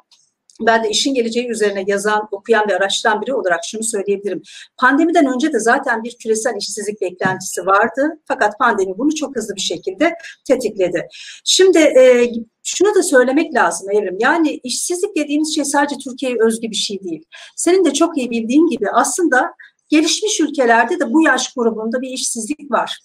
[0.66, 4.42] ben de işin geleceği üzerine yazan, okuyan ve araştıran biri olarak şunu söyleyebilirim.
[4.78, 8.20] Pandemiden önce de zaten bir küresel işsizlik beklentisi vardı.
[8.28, 10.14] Fakat pandemi bunu çok hızlı bir şekilde
[10.48, 11.08] tetikledi.
[11.44, 14.16] Şimdi e, şunu da söylemek lazım Evrim.
[14.20, 17.24] Yani işsizlik dediğimiz şey sadece Türkiye'ye özgü bir şey değil.
[17.56, 19.52] Senin de çok iyi bildiğin gibi aslında
[19.88, 23.00] gelişmiş ülkelerde de bu yaş grubunda bir işsizlik var.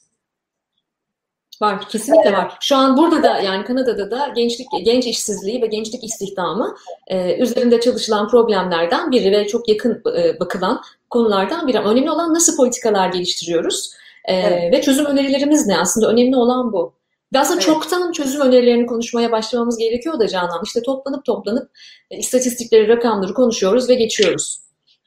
[1.61, 2.57] Var, kesinlikle var.
[2.61, 6.75] Şu an burada da yani Kanada'da da gençlik, genç işsizliği ve gençlik istihdamı
[7.07, 11.79] e, üzerinde çalışılan problemlerden biri ve çok yakın e, bakılan konulardan biri.
[11.79, 13.91] Önemli olan nasıl politikalar geliştiriyoruz
[14.25, 14.73] e, evet.
[14.73, 15.79] ve çözüm önerilerimiz ne?
[15.79, 16.93] Aslında önemli olan bu.
[17.33, 17.65] Ve aslında evet.
[17.65, 20.61] çoktan çözüm önerilerini konuşmaya başlamamız gerekiyor da Canan.
[20.63, 21.69] İşte toplanıp toplanıp
[22.11, 24.64] e, istatistikleri, rakamları konuşuyoruz ve geçiyoruz.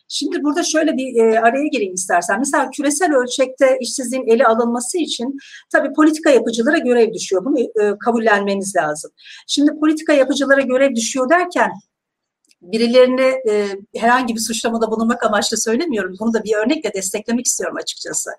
[0.08, 2.38] Şimdi burada şöyle bir e, araya gireyim istersen.
[2.38, 5.36] Mesela küresel ölçekte işsizliğin ele alınması için
[5.72, 7.44] tabii politika yapıcılara görev düşüyor.
[7.44, 9.10] Bunu e, kabullenmeniz lazım.
[9.46, 11.70] Şimdi politika yapıcılara görev düşüyor derken
[12.62, 13.66] birilerine e,
[13.96, 16.14] herhangi bir suçlamada bulunmak amaçlı söylemiyorum.
[16.20, 18.30] Bunu da bir örnekle desteklemek istiyorum açıkçası.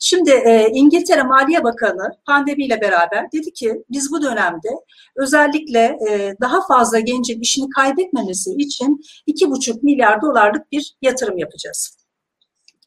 [0.00, 4.68] Şimdi e, İngiltere Maliye Bakanı pandemiyle beraber dedi ki biz bu dönemde
[5.16, 11.98] özellikle e, daha fazla gencin işini kaybetmemesi için 2,5 milyar dolarlık bir yatırım yapacağız.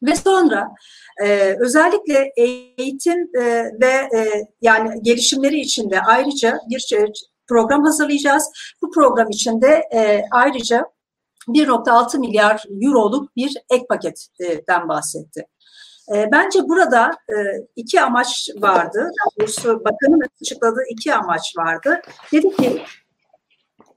[0.02, 0.68] Ve sonra
[1.20, 2.32] ee, özellikle
[2.78, 4.30] eğitim e, ve e,
[4.62, 6.78] yani gelişimleri içinde ayrıca bir
[7.52, 8.50] program hazırlayacağız.
[8.82, 10.86] Bu program içinde e, ayrıca
[11.48, 15.46] 1.6 milyar euroluk bir ek paketten bahsetti.
[16.14, 17.34] E, bence burada e,
[17.76, 19.10] iki amaç vardı.
[19.40, 22.00] Doğrusu bakanın açıkladığı iki amaç vardı.
[22.32, 22.82] Dedi ki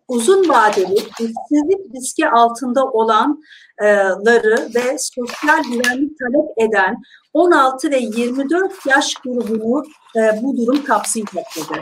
[0.08, 6.96] uzun vadeli işsizlik riski altında olanları ve sosyal güvenlik talep eden
[7.34, 9.84] 16 ve 24 yaş grubunu
[10.16, 11.82] e, bu durum kapsayacak dedi.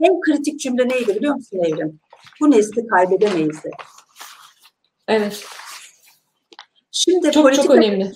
[0.00, 2.00] En kritik cümle neydi biliyor musun Evrim?
[2.40, 3.70] Bu nesli kaybedemeyiz de.
[5.08, 5.44] Evet.
[6.92, 8.12] Şimdi çok, politika çok önemli.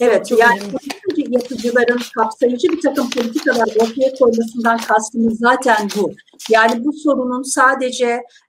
[0.00, 0.72] Evet çok yani önemli.
[0.72, 6.12] politika yapıcıların kapsayıcı bir takım politikalar ortaya koymasından kastımız zaten bu.
[6.50, 8.06] Yani bu sorunun sadece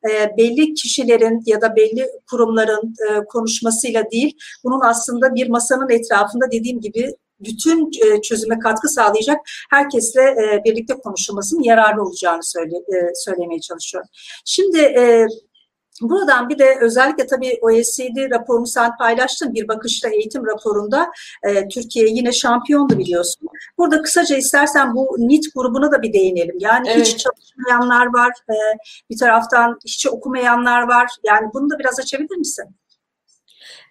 [0.10, 6.52] e, belli kişilerin ya da belli kurumların e, konuşmasıyla değil, bunun aslında bir masanın etrafında
[6.52, 9.38] dediğim gibi bütün e, çözüme katkı sağlayacak
[9.70, 14.10] herkesle e, birlikte konuşulmasının yararlı olacağını söyle, e, söylemeye çalışıyorum.
[14.46, 14.96] Şimdi
[16.02, 21.12] Buradan bir de özellikle tabii OECD raporunu sen paylaştın bir bakışta eğitim raporunda
[21.44, 23.48] e, Türkiye yine şampiyondu biliyorsun.
[23.78, 26.56] Burada kısaca istersen bu NIT grubuna da bir değinelim.
[26.60, 27.08] Yani evet.
[27.08, 28.56] hiç çalışmayanlar var, e,
[29.10, 31.10] bir taraftan hiç okumayanlar var.
[31.24, 32.66] Yani bunu da biraz açabilir misin?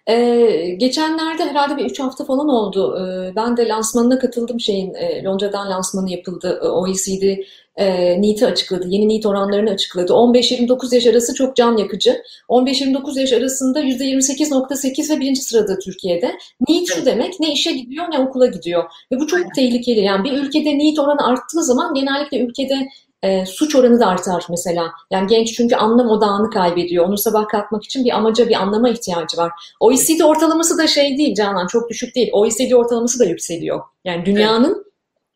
[0.09, 2.97] Ee, geçenlerde herhalde bir üç hafta falan oldu.
[2.97, 4.93] Ee, ben de lansmanına katıldım şeyin.
[4.93, 6.59] E, Londra'dan lansmanı yapıldı.
[6.61, 7.37] OECD
[7.75, 8.87] e, NEET'i açıkladı.
[8.87, 10.13] Yeni NEET oranlarını açıkladı.
[10.13, 12.21] 15-29 yaş arası çok can yakıcı.
[12.49, 16.37] 15-29 yaş arasında %28.8 ve birinci sırada Türkiye'de.
[16.69, 18.83] NEET şu demek ne işe gidiyor ne okula gidiyor.
[19.11, 19.99] Ve bu çok tehlikeli.
[19.99, 22.87] Yani bir ülkede NEET oranı arttığı zaman genellikle ülkede
[23.23, 24.91] e, suç oranı da artar mesela.
[25.11, 27.05] Yani genç çünkü anlam odağını kaybediyor.
[27.05, 29.51] Onu sabah kalkmak için bir amaca, bir anlama ihtiyacı var.
[29.79, 32.29] OECD ortalaması da şey değil Canan, çok düşük değil.
[32.31, 33.81] OECD ortalaması da yükseliyor.
[34.05, 34.85] Yani dünyanın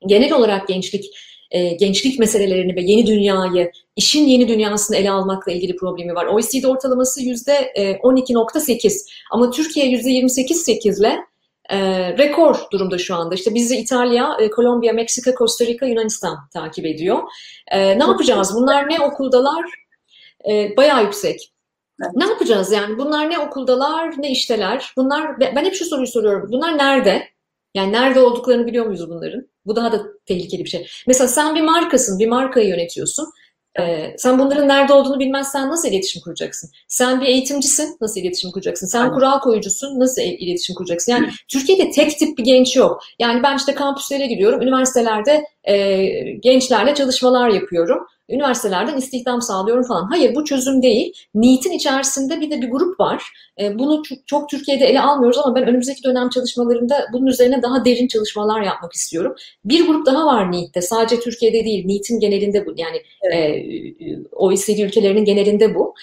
[0.07, 1.05] genel olarak gençlik
[1.51, 6.25] e, gençlik meselelerini ve yeni dünyayı, işin yeni dünyasını ele almakla ilgili problemi var.
[6.25, 8.89] OECD ortalaması yüzde 12.8 e,
[9.31, 11.19] ama Türkiye yüzde 28.8 ile
[11.69, 11.77] e,
[12.17, 13.35] rekor durumda şu anda.
[13.35, 17.19] İşte bizi İtalya, e, Kolombiya, Meksika, Costa Rica, Yunanistan takip ediyor.
[17.71, 18.55] E, ne yapacağız?
[18.55, 19.65] Bunlar ne okuldalar?
[20.49, 21.53] E, bayağı yüksek.
[22.01, 22.11] Evet.
[22.15, 22.97] Ne yapacağız yani?
[22.97, 24.93] Bunlar ne okuldalar, ne işteler?
[24.97, 26.49] Bunlar ben hep şu soruyu soruyorum.
[26.51, 27.27] Bunlar nerede?
[27.73, 29.47] Yani nerede olduklarını biliyor muyuz bunların?
[29.65, 30.87] Bu daha da tehlikeli bir şey.
[31.07, 33.27] Mesela sen bir markasın, bir markayı yönetiyorsun.
[33.79, 36.69] Ee, sen bunların nerede olduğunu bilmezsen nasıl iletişim kuracaksın?
[36.87, 38.87] Sen bir eğitimcisin, nasıl iletişim kuracaksın?
[38.87, 39.13] Sen Aynen.
[39.13, 41.11] kural koyucusun, nasıl iletişim kuracaksın?
[41.11, 43.03] Yani Türkiye'de tek tip bir genç yok.
[43.19, 46.05] Yani ben işte kampüslere gidiyorum, üniversitelerde e,
[46.41, 50.07] gençlerle çalışmalar yapıyorum üniversitelerden istihdam sağlıyorum falan.
[50.09, 51.13] Hayır bu çözüm değil.
[51.35, 53.23] NEET'in içerisinde bir de bir grup var.
[53.61, 57.85] E, bunu çok, çok Türkiye'de ele almıyoruz ama ben önümüzdeki dönem çalışmalarında bunun üzerine daha
[57.85, 59.35] derin çalışmalar yapmak istiyorum.
[59.65, 60.81] Bir grup daha var NEET'te.
[60.81, 61.85] Sadece Türkiye'de değil.
[61.87, 62.73] NEET'in genelinde bu.
[62.77, 63.65] Yani evet.
[63.99, 65.93] e, OECD ülkelerinin genelinde bu.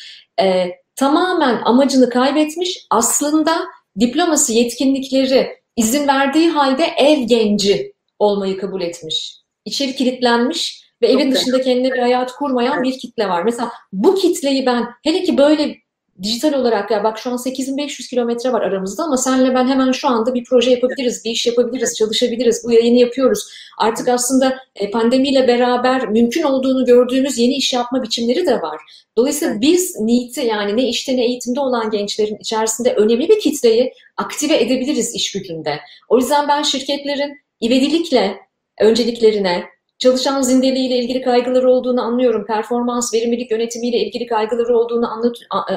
[0.42, 2.86] E, tamamen amacını kaybetmiş.
[2.90, 3.52] Aslında
[4.00, 9.39] diploması, yetkinlikleri izin verdiği halde ev genci olmayı kabul etmiş.
[9.64, 13.42] İçeri kilitlenmiş ve evin dışında kendine bir hayat kurmayan bir kitle var.
[13.42, 15.76] Mesela bu kitleyi ben hele ki böyle
[16.22, 20.08] dijital olarak ya bak şu an 8500 kilometre var aramızda ama senle ben hemen şu
[20.08, 22.62] anda bir proje yapabiliriz, bir iş yapabiliriz, çalışabiliriz.
[22.64, 23.48] Bu yayını yapıyoruz.
[23.78, 28.80] Artık aslında e, pandemiyle beraber mümkün olduğunu gördüğümüz yeni iş yapma biçimleri de var.
[29.16, 34.56] Dolayısıyla biz NEET'i yani ne işte ne eğitimde olan gençlerin içerisinde önemli bir kitleyi aktive
[34.56, 35.80] edebiliriz iş gücünde.
[36.08, 38.49] O yüzden ben şirketlerin ivedilikle
[38.80, 39.64] önceliklerine,
[39.98, 42.46] çalışan zindeliğiyle ilgili kaygıları olduğunu anlıyorum.
[42.46, 45.08] Performans, verimlilik yönetimiyle ilgili kaygıları olduğunu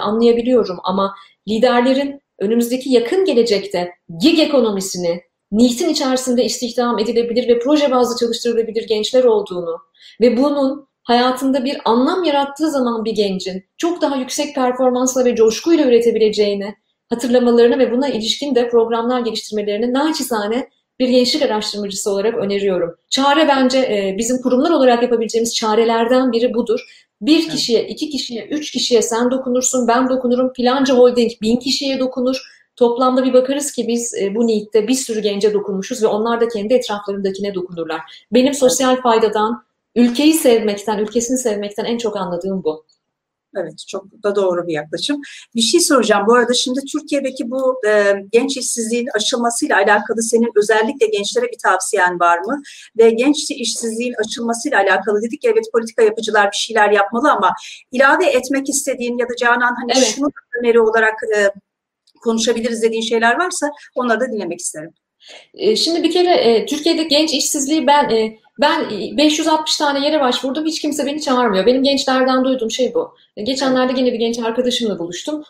[0.02, 0.78] anlayabiliyorum.
[0.84, 1.16] Ama
[1.48, 9.24] liderlerin önümüzdeki yakın gelecekte gig ekonomisini, NEET'in içerisinde istihdam edilebilir ve proje bazlı çalıştırılabilir gençler
[9.24, 9.78] olduğunu
[10.22, 15.86] ve bunun hayatında bir anlam yarattığı zaman bir gencin çok daha yüksek performansla ve coşkuyla
[15.86, 16.76] üretebileceğini
[17.10, 22.96] hatırlamalarını ve buna ilişkin de programlar geliştirmelerini naçizane bir gençlik araştırmacısı olarak öneriyorum.
[23.10, 26.80] Çare bence e, bizim kurumlar olarak yapabileceğimiz çarelerden biri budur.
[27.22, 32.38] Bir kişiye, iki kişiye, üç kişiye sen dokunursun, ben dokunurum, filanca holding bin kişiye dokunur.
[32.76, 36.48] Toplamda bir bakarız ki biz e, bu niyetle bir sürü gence dokunmuşuz ve onlar da
[36.48, 38.02] kendi etraflarındakine dokunurlar.
[38.32, 39.64] Benim sosyal faydadan,
[39.96, 42.86] ülkeyi sevmekten, ülkesini sevmekten en çok anladığım bu.
[43.58, 45.22] Evet, çok da doğru bir yaklaşım.
[45.56, 46.28] Bir şey soracağım.
[46.28, 52.20] Bu arada şimdi Türkiye'deki bu e, genç işsizliğin aşılmasıyla alakalı senin özellikle gençlere bir tavsiyen
[52.20, 52.62] var mı?
[52.98, 57.54] Ve genç işsizliğin aşılmasıyla alakalı dedik ya evet politika yapıcılar bir şeyler yapmalı ama
[57.92, 60.14] ilave etmek istediğin ya da Canan hani evet.
[60.16, 60.28] şunu
[60.62, 61.52] öneri olarak e,
[62.24, 64.94] konuşabiliriz dediğin şeyler varsa onları da dinlemek isterim.
[65.76, 68.10] Şimdi bir kere Türkiye'de genç işsizliği ben
[68.62, 70.66] ben 560 tane yere başvurdum.
[70.66, 71.66] Hiç kimse beni çağırmıyor.
[71.66, 73.16] Benim gençlerden duyduğum şey bu.
[73.44, 75.44] Geçenlerde yine bir genç arkadaşımla buluştum.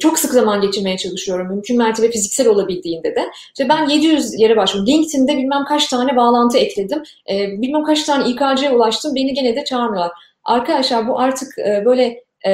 [0.00, 1.48] çok sık zaman geçirmeye çalışıyorum.
[1.48, 3.30] Mümkün mertebe fiziksel olabildiğinde de.
[3.48, 4.86] İşte ben 700 yere başvurdum.
[4.86, 7.02] LinkedIn'de bilmem kaç tane bağlantı ekledim.
[7.62, 9.14] bilmem kaç tane İKC'ye ulaştım.
[9.14, 10.12] Beni gene de çağırmıyorlar.
[10.44, 11.48] Arkadaşlar bu artık
[11.84, 12.52] böyle e,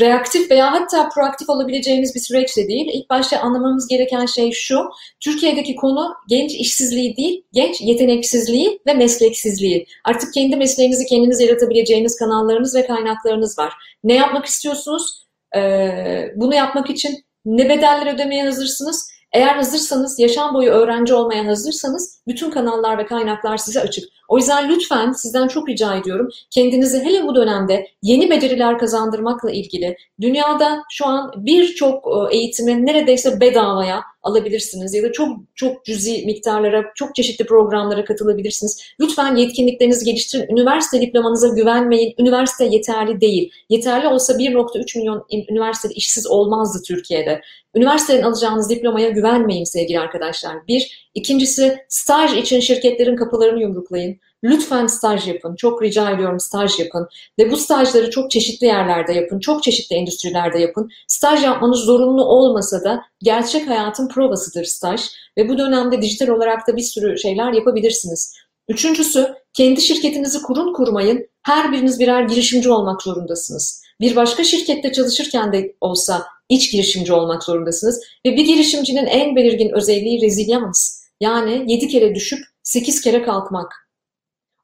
[0.00, 2.90] reaktif veya hatta proaktif olabileceğimiz bir süreç de değil.
[2.92, 4.80] İlk başta anlamamız gereken şey şu,
[5.20, 9.86] Türkiye'deki konu genç işsizliği değil, genç yeteneksizliği ve mesleksizliği.
[10.04, 13.72] Artık kendi mesleğinizi kendiniz yaratabileceğiniz kanallarınız ve kaynaklarınız var.
[14.04, 15.26] Ne yapmak istiyorsunuz?
[15.56, 19.10] Ee, bunu yapmak için ne bedeller ödemeye hazırsınız?
[19.32, 24.04] Eğer hazırsanız, yaşam boyu öğrenci olmaya hazırsanız bütün kanallar ve kaynaklar size açık.
[24.28, 29.96] O yüzden lütfen sizden çok rica ediyorum kendinizi hele bu dönemde yeni beceriler kazandırmakla ilgili
[30.20, 36.84] dünyada şu an birçok e, eğitimi neredeyse bedavaya alabilirsiniz ya da çok çok cüzi miktarlara,
[36.94, 38.82] çok çeşitli programlara katılabilirsiniz.
[39.00, 40.56] Lütfen yetkinliklerinizi geliştirin.
[40.56, 42.14] Üniversite diplomanıza güvenmeyin.
[42.18, 43.50] Üniversite yeterli değil.
[43.68, 47.40] Yeterli olsa 1.3 milyon üniversitede işsiz olmazdı Türkiye'de.
[47.74, 50.66] Üniversiteden alacağınız diplomaya güvenmeyin sevgili arkadaşlar.
[50.68, 51.05] Bir.
[51.16, 54.16] İkincisi staj için şirketlerin kapılarını yumruklayın.
[54.44, 55.56] Lütfen staj yapın.
[55.56, 57.08] Çok rica ediyorum staj yapın.
[57.38, 59.40] Ve bu stajları çok çeşitli yerlerde yapın.
[59.40, 60.90] Çok çeşitli endüstrilerde yapın.
[61.08, 65.00] Staj yapmanız zorunlu olmasa da gerçek hayatın provasıdır staj.
[65.38, 68.34] Ve bu dönemde dijital olarak da bir sürü şeyler yapabilirsiniz.
[68.68, 71.26] Üçüncüsü, kendi şirketinizi kurun kurmayın.
[71.42, 73.82] Her biriniz birer girişimci olmak zorundasınız.
[74.00, 78.00] Bir başka şirkette çalışırken de olsa iç girişimci olmak zorundasınız.
[78.26, 80.95] Ve bir girişimcinin en belirgin özelliği rezilyans.
[81.20, 83.72] Yani 7 kere düşüp 8 kere kalkmak.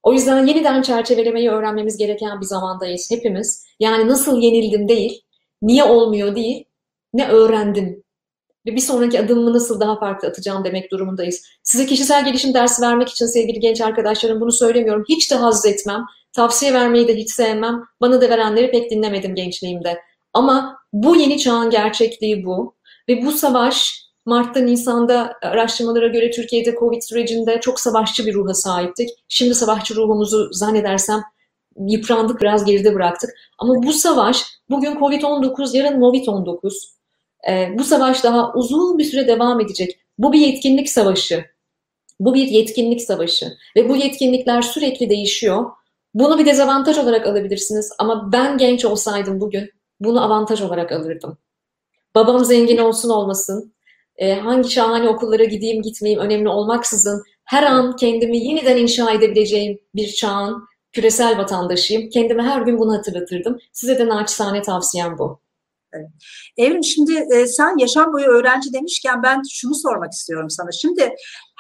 [0.02, 3.66] O yüzden yeniden çerçevelemeyi öğrenmemiz gereken bir zamandayız hepimiz.
[3.80, 5.22] Yani nasıl yenildim değil,
[5.62, 6.64] niye olmuyor değil,
[7.14, 8.04] ne öğrendim
[8.66, 11.42] ve bir sonraki adımımı nasıl daha farklı atacağım demek durumundayız.
[11.62, 15.04] Size kişisel gelişim dersi vermek için sevgili genç arkadaşlarım bunu söylemiyorum.
[15.08, 16.04] Hiç de haz etmem.
[16.32, 17.84] Tavsiye vermeyi de hiç sevmem.
[18.00, 19.98] Bana da verenleri pek dinlemedim gençliğimde.
[20.32, 22.74] Ama bu yeni çağın gerçekliği bu.
[23.08, 29.08] Ve bu savaş Mart'ta, Nisan'da araştırmalara göre Türkiye'de Covid sürecinde çok savaşçı bir ruha sahiptik.
[29.28, 31.22] Şimdi savaşçı ruhumuzu zannedersem
[31.87, 33.30] yıprandık, biraz geride bıraktık.
[33.58, 36.72] Ama bu savaş, bugün Covid-19, yarın Movid-19.
[37.48, 40.00] Ee, bu savaş daha uzun bir süre devam edecek.
[40.18, 41.44] Bu bir yetkinlik savaşı.
[42.20, 43.46] Bu bir yetkinlik savaşı.
[43.76, 45.70] Ve bu yetkinlikler sürekli değişiyor.
[46.14, 47.92] Bunu bir dezavantaj olarak alabilirsiniz.
[47.98, 51.38] Ama ben genç olsaydım bugün bunu avantaj olarak alırdım.
[52.14, 53.74] Babam zengin olsun olmasın,
[54.22, 60.08] e, hangi şahane okullara gideyim gitmeyeyim önemli olmaksızın her an kendimi yeniden inşa edebileceğim bir
[60.08, 62.11] çağın küresel vatandaşıyım.
[62.11, 63.58] Kendime her gün bunu hatırlatırdım.
[63.72, 65.40] Size de naçizane tavsiyem bu.
[65.92, 66.08] Evet.
[66.56, 70.72] Evrim şimdi e, sen yaşam boyu öğrenci demişken ben şunu sormak istiyorum sana.
[70.72, 71.14] Şimdi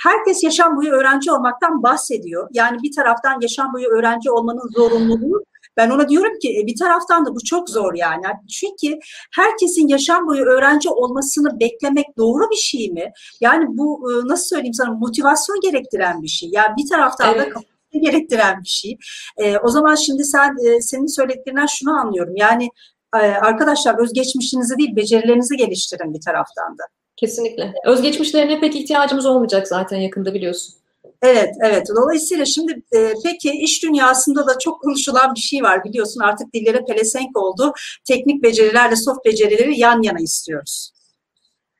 [0.04, 2.48] herkes yaşam boyu öğrenci olmaktan bahsediyor.
[2.52, 5.44] Yani bir taraftan yaşam boyu öğrenci olmanın zorunluluğu
[5.76, 8.22] ben ona diyorum ki e, bir taraftan da bu çok zor yani.
[8.50, 8.98] Çünkü
[9.34, 13.12] herkesin yaşam boyu öğrenci olmasını beklemek doğru bir şey mi?
[13.40, 16.48] Yani bu e, nasıl söyleyeyim sana motivasyon gerektiren bir şey.
[16.52, 17.54] Yani bir taraftan evet.
[17.54, 17.60] da
[17.98, 18.96] gerektiren bir şey.
[19.38, 22.36] E, o zaman şimdi sen e, senin söylediklerinden şunu anlıyorum.
[22.36, 22.68] Yani
[23.14, 26.82] e, arkadaşlar özgeçmişinizi değil becerilerinizi geliştirin bir taraftan da.
[27.16, 27.74] Kesinlikle.
[27.86, 30.74] Özgeçmişlerine pek ihtiyacımız olmayacak zaten yakında biliyorsun.
[31.22, 31.88] Evet, evet.
[31.96, 36.84] Dolayısıyla şimdi e, peki iş dünyasında da çok konuşulan bir şey var biliyorsun artık dillere
[36.84, 37.72] pelesenk oldu.
[38.04, 40.92] Teknik becerilerle soft becerileri yan yana istiyoruz.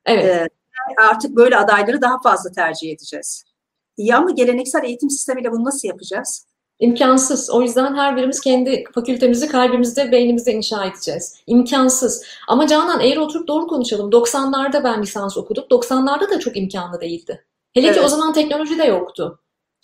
[0.06, 0.24] Evet.
[0.24, 0.48] E,
[1.02, 3.44] artık böyle adayları daha fazla tercih edeceğiz.
[3.98, 6.46] Ya mı geleneksel eğitim sistemiyle bunu nasıl yapacağız?
[6.78, 7.50] İmkansız.
[7.50, 11.34] O yüzden her birimiz kendi fakültemizi kalbimizde, beynimizde inşa edeceğiz.
[11.46, 12.24] İmkansız.
[12.48, 14.10] Ama Canan eğer oturup doğru konuşalım.
[14.10, 15.64] 90'larda ben lisans okudum.
[15.70, 17.44] 90'larda da çok imkanlı değildi.
[17.74, 17.96] Hele evet.
[17.96, 19.38] ki o zaman teknoloji de yoktu.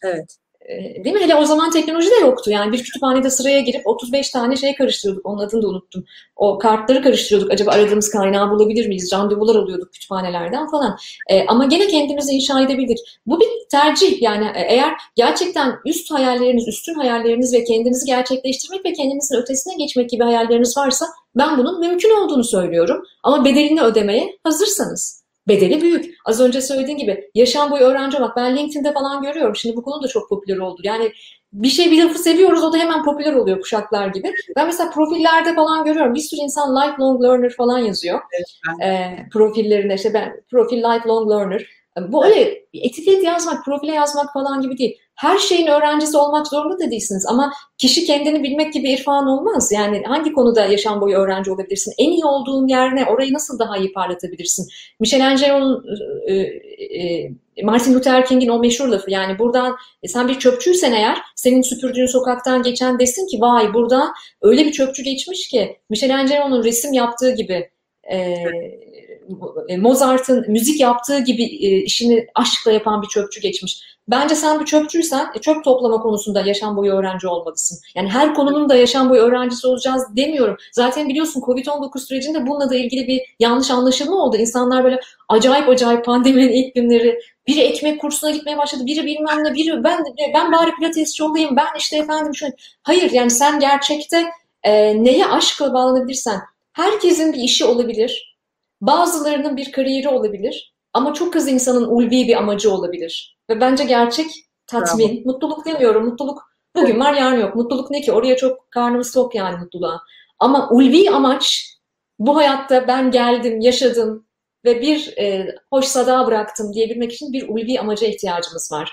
[0.05, 0.37] Evet.
[0.69, 1.23] Ee, değil mi?
[1.23, 2.51] Hele o zaman teknoloji de yoktu.
[2.51, 5.27] Yani bir kütüphanede sıraya girip 35 tane şey karıştırıyorduk.
[5.27, 6.05] Onun adını da unuttum.
[6.37, 7.53] O kartları karıştırıyorduk.
[7.53, 9.13] Acaba aradığımız kaynağı bulabilir miyiz?
[9.13, 10.99] Randevular alıyorduk kütüphanelerden falan.
[11.31, 12.99] Ee, ama gene kendimizi inşa edebildik.
[13.27, 14.23] Bu bir tercih.
[14.23, 20.11] Yani e, eğer gerçekten üst hayalleriniz, üstün hayalleriniz ve kendinizi gerçekleştirmek ve kendinizin ötesine geçmek
[20.11, 23.03] gibi hayalleriniz varsa ben bunun mümkün olduğunu söylüyorum.
[23.23, 26.15] Ama bedelini ödemeye hazırsanız bedeli büyük.
[26.25, 28.37] Az önce söylediğin gibi yaşam boyu öğrenci olmak.
[28.37, 29.57] Ben LinkedIn'de falan görüyorum.
[29.57, 30.81] Şimdi bu konu da çok popüler oldu.
[30.85, 31.13] Yani
[31.53, 34.33] bir şey bir lafı seviyoruz o da hemen popüler oluyor kuşaklar gibi.
[34.57, 36.15] Ben mesela profillerde falan görüyorum.
[36.15, 38.21] Bir sürü insan lifelong learner falan yazıyor.
[38.33, 41.67] Evet, e, profillerinde işte ben profil lifelong learner.
[42.09, 46.91] Bu öyle etiket yazmak, profile yazmak falan gibi değil her şeyin öğrencisi olmak zorunda da
[46.91, 47.27] değilsiniz.
[47.27, 49.73] Ama kişi kendini bilmek gibi irfan olmaz.
[49.73, 51.95] Yani hangi konuda yaşam boyu öğrenci olabilirsin?
[51.99, 53.07] En iyi olduğun yer ne?
[53.07, 54.69] Orayı nasıl daha iyi parlatabilirsin?
[55.01, 55.85] Michelangelo'nun
[56.27, 61.19] e, e, Martin Luther King'in o meşhur lafı yani buradan e, sen bir çöpçüysen eğer
[61.37, 64.13] senin süpürdüğün sokaktan geçen desin ki vay burada
[64.43, 67.71] öyle bir çöpçü geçmiş ki Michelangelo'nun resim yaptığı gibi
[68.11, 73.98] e, Mozart'ın müzik yaptığı gibi e, işini aşkla yapan bir çöpçü geçmiş.
[74.09, 77.79] Bence sen bir çöpçüysen e, çöp toplama konusunda yaşam boyu öğrenci olmalısın.
[77.95, 80.57] Yani her konunun da yaşam boyu öğrencisi olacağız demiyorum.
[80.73, 84.37] Zaten biliyorsun Covid-19 sürecinde bununla da ilgili bir yanlış anlaşılma oldu.
[84.37, 89.55] İnsanlar böyle acayip acayip pandeminin ilk günleri biri ekmek kursuna gitmeye başladı, biri bilmem ne,
[89.55, 90.05] biri ben
[90.35, 92.55] ben bari pilatesçi olayım, ben işte efendim şöyle.
[92.83, 94.25] Hayır yani sen gerçekte
[94.63, 96.41] e, neye aşkla bağlanabilirsen
[96.73, 98.39] herkesin bir işi olabilir.
[98.81, 100.78] Bazılarının bir kariyeri olabilir.
[100.99, 103.39] Ama çok az insanın ulvi bir amacı olabilir.
[103.51, 104.27] Ve bence gerçek
[104.67, 105.33] tatmin, Bravo.
[105.33, 106.05] mutluluk demiyorum.
[106.05, 106.43] Mutluluk
[106.77, 107.55] bugün var yarın yok.
[107.55, 108.13] Mutluluk ne ki?
[108.13, 110.01] Oraya çok karnımız tok yani mutluluğa.
[110.39, 111.75] Ama ulvi amaç
[112.19, 114.27] bu hayatta ben geldim, yaşadım
[114.65, 118.93] ve bir e, hoş sada bıraktım diyebilmek için bir ulvi amaca ihtiyacımız var.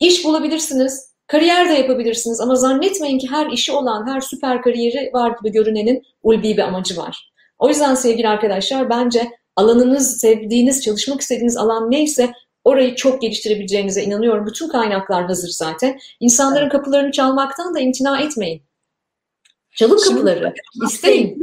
[0.00, 5.32] İş bulabilirsiniz, kariyer de yapabilirsiniz ama zannetmeyin ki her işi olan, her süper kariyeri var
[5.38, 7.32] gibi görünenin ulvi bir amacı var.
[7.58, 12.32] O yüzden sevgili arkadaşlar bence alanınız, sevdiğiniz, çalışmak istediğiniz alan neyse
[12.64, 14.46] orayı çok geliştirebileceğinize inanıyorum.
[14.46, 15.98] Bütün kaynaklar hazır zaten.
[16.20, 16.72] İnsanların evet.
[16.72, 18.62] kapılarını çalmaktan da imtina etmeyin.
[19.76, 20.54] Çalın kapıları,
[20.86, 21.38] isteyin.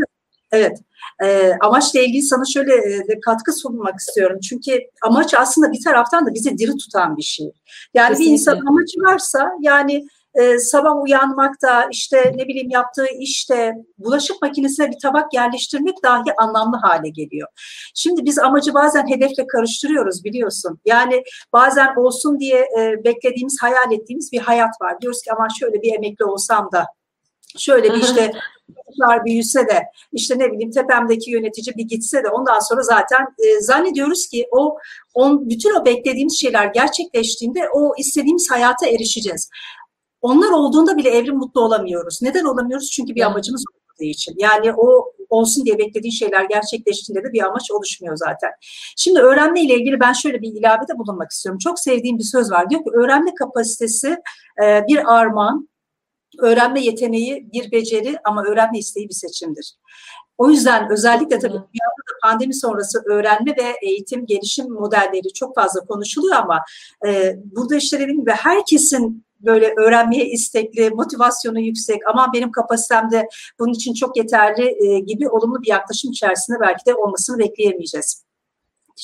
[0.51, 0.78] Evet.
[1.24, 4.39] E, amaçla ilgili sana şöyle e, katkı sunmak istiyorum.
[4.49, 7.51] Çünkü amaç aslında bir taraftan da bizi diri tutan bir şey.
[7.93, 8.30] Yani Kesinlikle.
[8.30, 10.08] bir insan amacı varsa yani
[10.41, 16.77] e, sabah uyanmakta, işte ne bileyim yaptığı işte bulaşık makinesine bir tabak yerleştirmek dahi anlamlı
[16.83, 17.47] hale geliyor.
[17.95, 20.79] Şimdi biz amacı bazen hedefle karıştırıyoruz biliyorsun.
[20.85, 21.23] Yani
[21.53, 25.01] bazen olsun diye e, beklediğimiz, hayal ettiğimiz bir hayat var.
[25.01, 26.85] Diyoruz ki ama şöyle bir emekli olsam da
[27.57, 28.31] şöyle bir işte
[28.97, 33.61] çocuklar büyüse de işte ne bileyim tepemdeki yönetici bir gitse de ondan sonra zaten e,
[33.61, 34.77] zannediyoruz ki o
[35.13, 39.49] on, bütün o beklediğimiz şeyler gerçekleştiğinde o istediğimiz hayata erişeceğiz.
[40.22, 42.20] Onlar olduğunda bile evrim mutlu olamıyoruz.
[42.22, 42.91] Neden olamıyoruz?
[42.91, 44.36] Çünkü bir amacımız olmadığı için.
[44.38, 48.51] Yani o olsun diye beklediğin şeyler gerçekleştiğinde de bir amaç oluşmuyor zaten.
[48.97, 51.59] Şimdi öğrenme ile ilgili ben şöyle bir ilavede bulunmak istiyorum.
[51.63, 52.70] Çok sevdiğim bir söz var.
[52.70, 54.18] Diyor ki öğrenme kapasitesi
[54.63, 55.70] e, bir armağan,
[56.39, 59.74] öğrenme yeteneği bir beceri ama öğrenme isteği bir seçimdir.
[60.38, 65.80] O yüzden özellikle tabii dünyada da pandemi sonrası öğrenme ve eğitim gelişim modelleri çok fazla
[65.86, 66.63] konuşuluyor ama
[67.07, 73.27] e, burada işte dediğim gibi herkesin böyle öğrenmeye istekli, motivasyonu yüksek ama benim kapasitemde
[73.59, 78.23] bunun için çok yeterli e, gibi olumlu bir yaklaşım içerisinde belki de olmasını bekleyemeyeceğiz.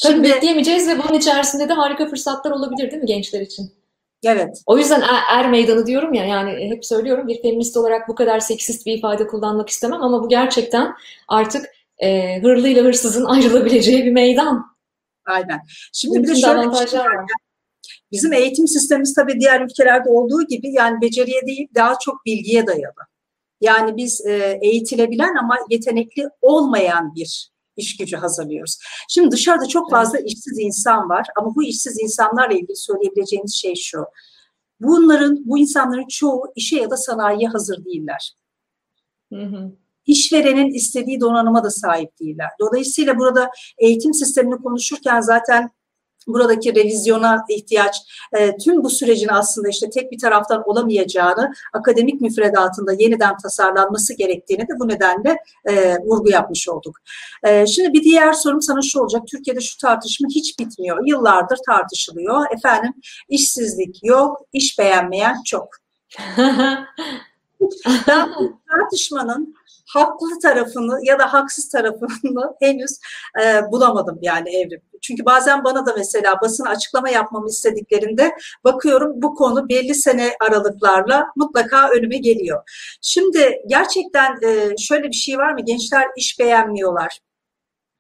[0.04, 3.72] Tabii Şimdi, bekleyemeyeceğiz ve bunun içerisinde de harika fırsatlar olabilir değil mi gençler için?
[4.24, 4.62] Evet.
[4.66, 8.40] O yüzden er, er meydanı diyorum ya yani hep söylüyorum bir feminist olarak bu kadar
[8.40, 10.94] seksist bir ifade kullanmak istemem ama bu gerçekten
[11.28, 11.66] artık
[11.98, 14.74] e, hırlıyla hırsızın ayrılabileceği bir meydan.
[15.26, 15.60] Aynen.
[15.94, 17.26] Şimdi bir de şöyle bir şey var.
[18.12, 23.04] Bizim eğitim sistemimiz tabii diğer ülkelerde olduğu gibi yani beceriye değil daha çok bilgiye dayalı.
[23.62, 28.78] Yani biz e, eğitilebilen ama yetenekli olmayan bir iş gücü hazırlıyoruz.
[29.10, 34.06] Şimdi dışarıda çok fazla işsiz insan var ama bu işsiz insanlarla ilgili söyleyebileceğimiz şey şu.
[34.80, 38.34] Bunların, bu insanların çoğu işe ya da sanayiye hazır değiller.
[39.34, 39.72] Hı hı.
[40.06, 42.50] işverenin istediği donanıma da sahip değiller.
[42.60, 45.70] Dolayısıyla burada eğitim sistemini konuşurken zaten
[46.28, 47.96] buradaki revizyona ihtiyaç,
[48.34, 54.62] e, tüm bu sürecin aslında işte tek bir taraftan olamayacağını, akademik müfredatında yeniden tasarlanması gerektiğini
[54.62, 56.98] de bu nedenle e, vurgu yapmış olduk.
[57.44, 62.46] E, şimdi bir diğer sorum sana şu olacak, Türkiye'de şu tartışma hiç bitmiyor, yıllardır tartışılıyor.
[62.58, 62.94] Efendim
[63.30, 65.68] işsizlik yok, iş beğenmeyen çok.
[68.08, 68.34] ben
[68.72, 69.56] tartışmanın
[69.94, 73.00] haklı tarafını ya da haksız tarafını henüz
[73.44, 74.82] e, bulamadım yani evrim.
[75.02, 81.28] Çünkü bazen bana da mesela basın açıklama yapmamı istediklerinde bakıyorum bu konu belli sene aralıklarla
[81.36, 82.64] mutlaka önüme geliyor.
[83.02, 85.62] Şimdi gerçekten e, şöyle bir şey var mı?
[85.66, 87.20] Gençler iş beğenmiyorlar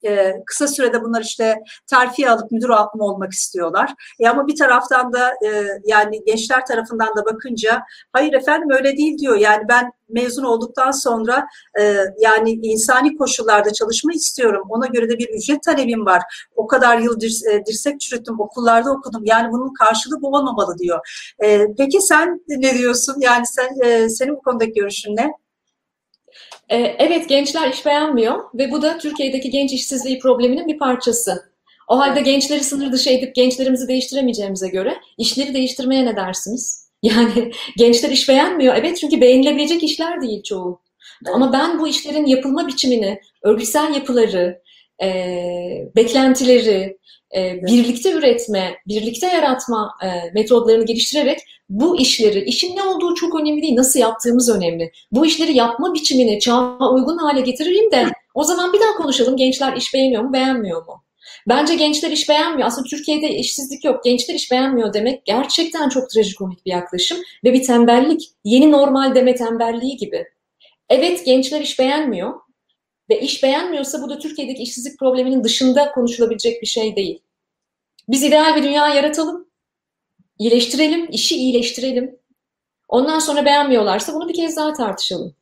[0.06, 3.94] e, kısa sürede bunlar işte terfi alıp müdür mı olmak istiyorlar.
[4.20, 7.84] E ama bir taraftan da e, yani gençler tarafından da bakınca
[8.14, 9.38] hayır efendim öyle değil diyor.
[9.38, 11.48] Yani ben mezun olduktan sonra
[11.80, 14.68] e, yani insani koşullarda çalışma istiyorum.
[14.70, 16.22] Ona göre de bir ücret talebim var.
[16.56, 19.22] O kadar yıl dir, e, dirsek çürüttüm, okullarda okudum.
[19.26, 21.00] Yani bunun karşılığı bu olmamalı diyor.
[21.44, 23.16] E, peki sen ne diyorsun?
[23.20, 25.43] Yani sen e, senin bu konudaki görüşün ne?
[26.70, 31.54] Ee, evet gençler iş beğenmiyor ve bu da Türkiye'deki genç işsizliği probleminin bir parçası.
[31.88, 36.84] O halde gençleri sınır dışı edip gençlerimizi değiştiremeyeceğimize göre işleri değiştirmeye ne dersiniz?
[37.04, 38.76] Yani gençler iş beğenmiyor.
[38.76, 40.82] Evet çünkü beğenilebilecek işler değil çoğu.
[41.34, 44.62] Ama ben bu işlerin yapılma biçimini, örgütsel yapıları,
[45.04, 45.10] e,
[45.96, 46.98] beklentileri,
[47.36, 53.62] e, birlikte üretme, birlikte yaratma e, metodlarını geliştirerek bu işleri, işin ne olduğu çok önemli
[53.62, 54.92] değil, nasıl yaptığımız önemli.
[55.12, 59.38] Bu işleri yapma biçimini çağa uygun hale getiririm de o zaman bir daha konuşalım.
[59.38, 61.04] Gençler iş beğeniyor mu, beğenmiyor mu?
[61.48, 62.68] Bence gençler iş beğenmiyor.
[62.68, 64.04] Aslında Türkiye'de işsizlik yok.
[64.04, 68.30] Gençler iş beğenmiyor demek gerçekten çok trajikomik bir yaklaşım ve bir tembellik.
[68.44, 70.26] Yeni normal deme tembelliği gibi.
[70.90, 72.34] Evet gençler iş beğenmiyor
[73.10, 77.24] ve iş beğenmiyorsa bu da Türkiye'deki işsizlik probleminin dışında konuşulabilecek bir şey değil.
[78.10, 79.50] Biz ideal bir dünya yaratalım,
[80.40, 82.20] iyileştirelim, işi iyileştirelim.
[82.88, 85.36] Ondan sonra beğenmiyorlarsa bunu bir kez daha tartışalım.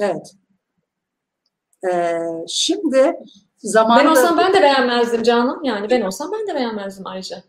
[0.00, 0.34] Evet.
[1.92, 2.18] Ee,
[2.48, 3.16] şimdi
[3.58, 4.04] zamanında...
[4.04, 5.64] Ben olsam ben de beğenmezdim canım.
[5.64, 7.42] Yani ben olsam ben de beğenmezdim ayrıca.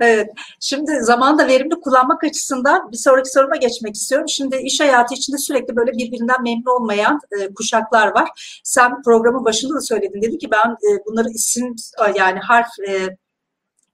[0.00, 0.30] Evet.
[0.60, 4.28] Şimdi zamanda verimli kullanmak açısından bir sonraki soruma geçmek istiyorum.
[4.28, 8.60] Şimdi iş hayatı içinde sürekli böyle birbirinden memnun olmayan e, kuşaklar var.
[8.64, 10.22] Sen programın başında da söyledin.
[10.22, 11.74] Dedi ki ben e, bunları isim
[12.16, 13.16] yani harf e,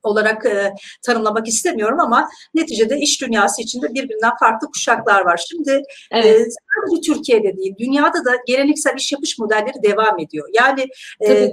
[0.03, 0.73] olarak e,
[1.03, 5.45] tanımlamak istemiyorum ama neticede iş dünyası içinde birbirinden farklı kuşaklar var.
[5.51, 5.71] Şimdi
[6.11, 6.41] e, evet.
[6.41, 6.51] e,
[6.89, 10.49] sadece Türkiye'de değil, dünyada da geleneksel iş yapış modelleri devam ediyor.
[10.53, 10.87] Yani
[11.21, 11.53] e,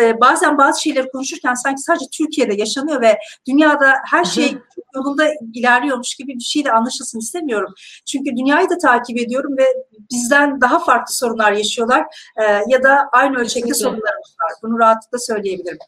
[0.00, 3.18] e, bazen bazı şeyleri konuşurken sanki sadece Türkiye'de yaşanıyor ve
[3.48, 4.56] dünyada her şey
[4.94, 7.74] yolunda ilerliyormuş gibi bir şeyle anlaşılsın istemiyorum.
[8.06, 9.64] Çünkü dünyayı da takip ediyorum ve
[10.10, 12.04] bizden daha farklı sorunlar yaşıyorlar
[12.36, 14.52] e, ya da aynı ölçekte sorunlarımız var.
[14.62, 15.78] Bunu rahatlıkla söyleyebilirim.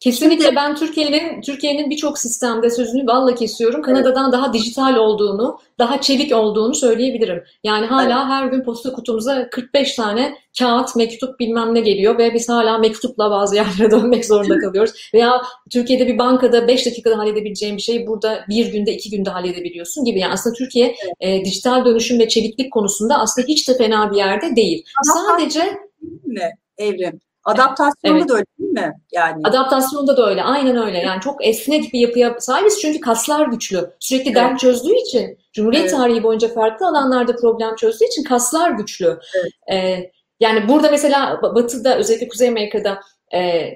[0.00, 3.82] Kesinlikle ben Türkiye'nin Türkiye'nin birçok sistemde sözünü valla kesiyorum.
[3.82, 7.44] Kanada'dan daha dijital olduğunu, daha çevik olduğunu söyleyebilirim.
[7.64, 8.30] Yani hala evet.
[8.30, 13.30] her gün posta kutumuza 45 tane kağıt, mektup bilmem ne geliyor ve biz hala mektupla
[13.30, 15.10] bazı yerlere dönmek zorunda kalıyoruz.
[15.14, 20.04] Veya Türkiye'de bir bankada 5 dakikada halledebileceğin bir şeyi burada bir günde, iki günde halledebiliyorsun
[20.04, 20.20] gibi.
[20.20, 21.40] Yani aslında Türkiye evet.
[21.40, 24.84] e, dijital dönüşüm ve çeviklik konusunda aslında hiç de fena bir yerde değil.
[25.06, 25.78] Ama Sadece...
[26.26, 27.20] Ne Evrim?
[27.46, 28.28] Adaptasyonda evet.
[28.28, 28.92] da öyle değil mi?
[29.12, 29.40] Yani.
[29.44, 30.42] Adaptasyonda da öyle.
[30.42, 30.98] Aynen öyle.
[30.98, 33.90] Yani çok esnek bir yapıya sahibiz çünkü kaslar güçlü.
[34.00, 34.36] Sürekli evet.
[34.36, 35.96] dert çözdüğü için, Cumhuriyet evet.
[35.96, 39.18] tarihi boyunca farklı alanlarda problem çözdüğü için kaslar güçlü.
[39.34, 39.52] Evet.
[39.72, 43.00] Ee, yani burada mesela Batı'da özellikle Kuzey Amerika'da
[43.34, 43.70] e,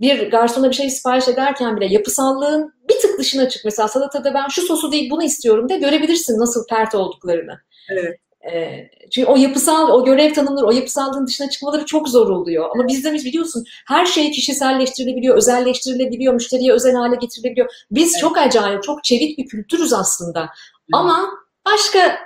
[0.00, 3.64] bir garsona bir şey sipariş ederken bile yapısallığın bir tık dışına çık.
[3.64, 7.58] Mesela salatada ben şu sosu değil bunu istiyorum de görebilirsin nasıl pert olduklarını.
[7.90, 8.20] Evet.
[8.52, 12.70] E, çünkü o yapısal, o görev tanımları, o yapısallığın dışına çıkmaları çok zor oluyor.
[12.74, 17.68] Ama bizde biz biliyorsun her şey kişiselleştirilebiliyor, özelleştirilebiliyor, müşteriye özel hale getirilebiliyor.
[17.90, 18.20] Biz evet.
[18.20, 20.40] çok acayip, çok çevik bir kültürüz aslında.
[20.40, 20.50] Evet.
[20.92, 21.30] Ama
[21.66, 22.18] başka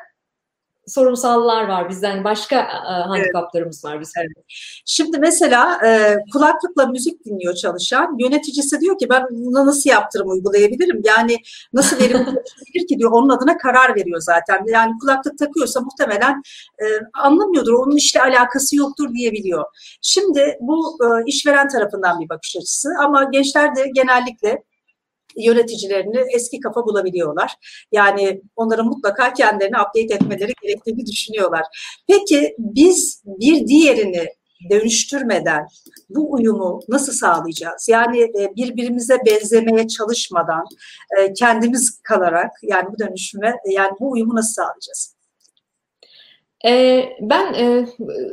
[0.87, 2.25] sorunsallar var bizden.
[2.25, 4.23] Başka e, handikaplarımız var bizim.
[4.23, 4.47] Evet.
[4.85, 11.03] Şimdi mesela e, kulaklıkla müzik dinliyor çalışan yöneticisi diyor ki ben bunu nasıl yaptırım uygulayabilirim?
[11.05, 11.37] Yani
[11.73, 13.11] nasıl verim çalışabilir ki diyor.
[13.13, 14.65] Onun adına karar veriyor zaten.
[14.67, 16.43] Yani kulaklık takıyorsa muhtemelen
[16.79, 16.85] e,
[17.15, 17.73] anlamıyordur.
[17.73, 19.65] Onun işle alakası yoktur diyebiliyor.
[20.03, 24.63] Şimdi bu e, işveren tarafından bir bakış açısı ama gençler de genellikle
[25.37, 27.55] yöneticilerini eski kafa bulabiliyorlar.
[27.93, 31.63] Yani onların mutlaka kendilerini update etmeleri gerektiğini düşünüyorlar.
[32.09, 34.27] Peki biz bir diğerini
[34.71, 35.67] dönüştürmeden
[36.09, 37.89] bu uyumu nasıl sağlayacağız?
[37.89, 40.65] Yani e, birbirimize benzemeye çalışmadan
[41.19, 45.17] e, kendimiz kalarak yani bu dönüşüme yani bu uyumu nasıl sağlayacağız?
[47.21, 47.87] Ben e,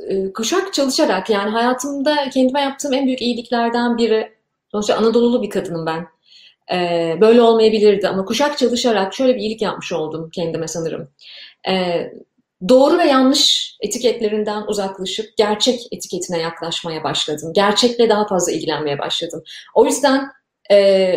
[0.10, 4.34] e, kuşak çalışarak yani hayatımda kendime yaptığım en büyük iyiliklerden biri,
[4.72, 6.08] sonuçta Anadolu'lu bir kadınım ben.
[6.72, 11.09] Ee, böyle olmayabilirdi ama kuşak çalışarak şöyle bir iyilik yapmış oldum kendime sanırım.
[11.70, 12.11] Ee,
[12.70, 17.51] doğru ve yanlış etiketlerinden uzaklaşıp gerçek etiketine yaklaşmaya başladım.
[17.55, 19.43] Gerçekle daha fazla ilgilenmeye başladım.
[19.76, 20.30] O yüzden
[20.72, 21.16] e,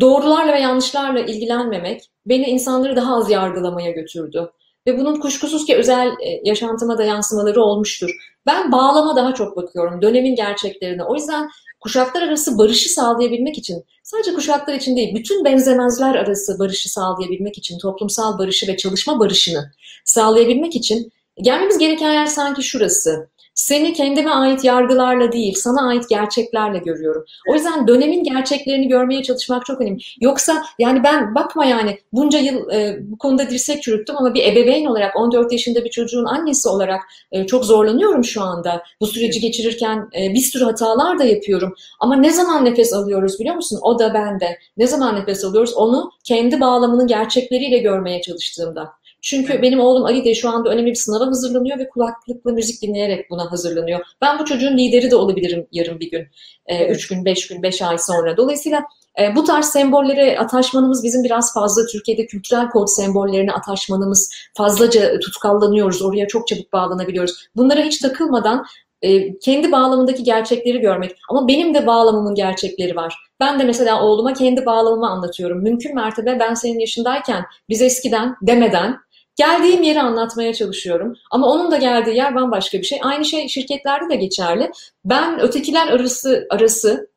[0.00, 4.50] doğrularla ve yanlışlarla ilgilenmemek beni insanları daha az yargılamaya götürdü.
[4.86, 8.10] Ve bunun kuşkusuz ki özel e, yaşantıma da yansımaları olmuştur.
[8.46, 11.04] Ben bağlama daha çok bakıyorum, dönemin gerçeklerine.
[11.04, 11.48] O yüzden
[11.80, 17.78] kuşaklar arası barışı sağlayabilmek için, sadece kuşaklar için değil, bütün benzemezler arası barışı sağlayabilmek için,
[17.78, 19.72] toplumsal barışı ve çalışma barışını
[20.04, 21.12] sağlayabilmek için
[21.42, 23.28] gelmemiz gereken yer sanki şurası.
[23.56, 27.24] Seni kendime ait yargılarla değil, sana ait gerçeklerle görüyorum.
[27.50, 30.02] O yüzden dönemin gerçeklerini görmeye çalışmak çok önemli.
[30.20, 34.84] Yoksa yani ben bakma yani bunca yıl e, bu konuda dirsek çürüttüm ama bir ebeveyn
[34.84, 37.00] olarak 14 yaşında bir çocuğun annesi olarak
[37.32, 38.82] e, çok zorlanıyorum şu anda.
[39.00, 41.74] Bu süreci geçirirken e, bir sürü hatalar da yapıyorum.
[42.00, 43.78] Ama ne zaman nefes alıyoruz biliyor musun?
[43.82, 44.58] O da bende.
[44.76, 45.74] Ne zaman nefes alıyoruz?
[45.74, 48.92] Onu kendi bağlamının gerçekleriyle görmeye çalıştığımda.
[49.26, 53.30] Çünkü benim oğlum Ali de şu anda önemli bir sınava hazırlanıyor ve kulaklıkla müzik dinleyerek
[53.30, 54.00] buna hazırlanıyor.
[54.20, 56.26] Ben bu çocuğun lideri de olabilirim yarın bir gün.
[56.66, 58.36] E, üç gün, beş gün, beş ay sonra.
[58.36, 58.84] Dolayısıyla
[59.20, 66.02] e, bu tarz sembollere ataşmanımız bizim biraz fazla Türkiye'de kültürel kod sembollerine ataşmanımız fazlaca tutkallanıyoruz.
[66.02, 67.48] Oraya çok çabuk bağlanabiliyoruz.
[67.56, 68.64] Bunlara hiç takılmadan
[69.02, 71.16] e, kendi bağlamındaki gerçekleri görmek.
[71.30, 73.14] Ama benim de bağlamımın gerçekleri var.
[73.40, 75.62] Ben de mesela oğluma kendi bağlamımı anlatıyorum.
[75.62, 79.05] Mümkün mertebe ben senin yaşındayken biz eskiden demeden
[79.36, 81.16] Geldiğim yeri anlatmaya çalışıyorum.
[81.30, 82.98] Ama onun da geldiği yer bambaşka bir şey.
[83.02, 84.70] Aynı şey şirketlerde de geçerli.
[85.04, 87.10] Ben ötekiler arası arası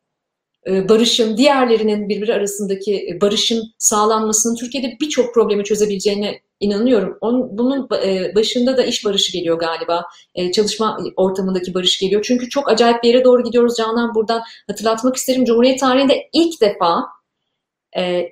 [0.67, 7.17] e, barışın, diğerlerinin birbiri arasındaki e, barışın sağlanmasının Türkiye'de birçok problemi çözebileceğine inanıyorum.
[7.21, 10.05] Onun, bunun e, başında da iş barışı geliyor galiba.
[10.53, 12.21] Çalışma ortamındaki barış geliyor.
[12.27, 13.75] Çünkü çok acayip bir yere doğru gidiyoruz.
[13.77, 15.45] Canan buradan hatırlatmak isterim.
[15.45, 17.03] Cumhuriyet tarihinde ilk defa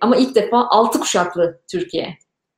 [0.01, 2.17] ama ilk defa altı kuşaklı Türkiye.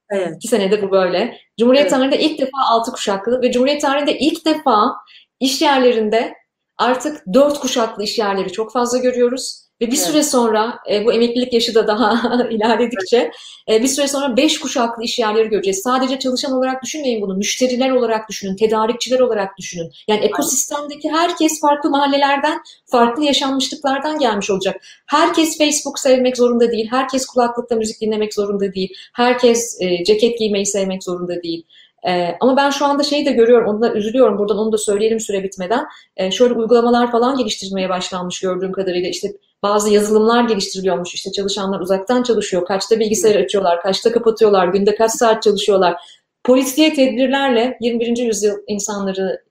[0.09, 0.35] Evet.
[0.35, 1.37] İki senedir bu böyle.
[1.59, 1.91] Cumhuriyet evet.
[1.91, 4.95] tarihinde ilk defa altı kuşaklı ve Cumhuriyet tarihinde ilk defa
[5.39, 6.33] iş yerlerinde
[6.77, 9.68] artık dört kuşaklı iş yerleri çok fazla görüyoruz.
[9.81, 10.05] Ve bir evet.
[10.07, 13.31] süre sonra e, bu emeklilik yaşı da daha ilerledikçe
[13.69, 15.81] e, bir süre sonra beş kuşaklı iş yerleri göreceğiz.
[15.83, 17.35] Sadece çalışan olarak düşünmeyin bunu.
[17.35, 19.91] Müşteriler olarak düşünün, tedarikçiler olarak düşünün.
[20.07, 24.81] Yani ekosistemdeki herkes farklı mahallelerden, farklı yaşanmışlıklardan gelmiş olacak.
[25.05, 26.87] Herkes Facebook sevmek zorunda değil.
[26.91, 28.93] Herkes kulaklıkla müzik dinlemek zorunda değil.
[29.13, 31.65] Herkes e, ceket giymeyi sevmek zorunda değil.
[32.07, 35.43] Ee, ama ben şu anda şeyi de görüyorum, ondan üzülüyorum buradan onu da söyleyelim süre
[35.43, 35.85] bitmeden.
[36.17, 39.09] Ee, şöyle uygulamalar falan geliştirmeye başlanmış gördüğüm kadarıyla.
[39.09, 39.27] İşte
[39.63, 41.13] bazı yazılımlar geliştiriliyormuş.
[41.13, 42.65] İşte çalışanlar uzaktan çalışıyor.
[42.65, 45.95] Kaçta bilgisayar açıyorlar, kaçta kapatıyorlar, günde kaç saat çalışıyorlar.
[46.43, 48.17] Polisiye tedbirlerle 21.
[48.17, 49.43] yüzyıl insanları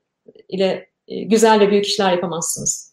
[0.48, 2.88] ile e, güzel ve büyük işler yapamazsınız.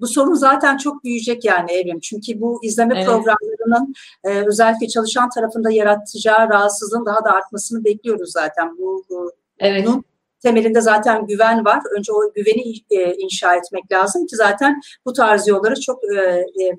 [0.00, 2.00] Bu sorun zaten çok büyüyecek yani Evrim.
[2.00, 3.06] Çünkü bu izleme evet.
[3.06, 3.94] programlarının
[4.24, 8.78] e, özellikle çalışan tarafında yaratacağı rahatsızlığın daha da artmasını bekliyoruz zaten.
[8.78, 9.86] Bu, bu evet.
[9.86, 10.04] bunun
[10.46, 11.82] temelinde zaten güven var.
[11.98, 16.20] Önce o güveni e, inşa etmek lazım ki zaten bu tarz yolları çok e,
[16.62, 16.72] e,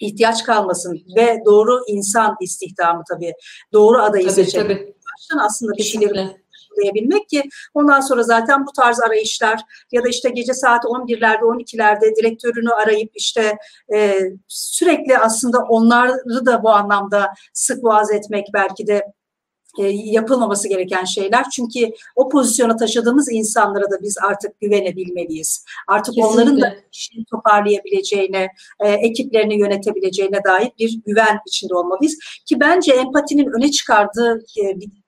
[0.00, 3.32] ihtiyaç kalmasın ve doğru insan istihdamı tabii
[3.72, 4.64] doğru adayı tabii, seçmek.
[4.64, 4.94] Tabii.
[5.18, 6.20] Baştan aslında bir şeyleri
[6.78, 7.42] açıklayabilmek ki
[7.74, 9.60] ondan sonra zaten bu tarz arayışlar
[9.92, 13.56] ya da işte gece saat 11'lerde 12'lerde direktörünü arayıp işte
[13.94, 19.02] e, sürekli aslında onları da bu anlamda sık boğaz etmek belki de
[19.92, 21.44] yapılmaması gereken şeyler.
[21.50, 25.64] Çünkü o pozisyona taşıdığımız insanlara da biz artık güvenebilmeliyiz.
[25.88, 26.42] Artık Kesinlikle.
[26.42, 28.48] onların da işini toparlayabileceğine,
[28.80, 32.18] e, ekiplerini yönetebileceğine dair bir güven içinde olmalıyız.
[32.46, 34.62] Ki bence empatinin öne çıkardığı e,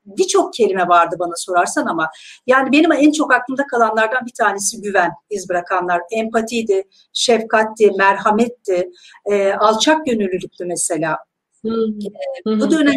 [0.04, 2.10] birçok kelime vardı bana sorarsan ama
[2.46, 6.00] yani benim en çok aklımda kalanlardan bir tanesi güven iz bırakanlar.
[6.10, 6.82] Empatiydi,
[7.12, 8.90] şefkatti, merhametti,
[9.30, 11.18] e, alçak gönüllülüktü mesela.
[12.46, 12.94] Bu dönem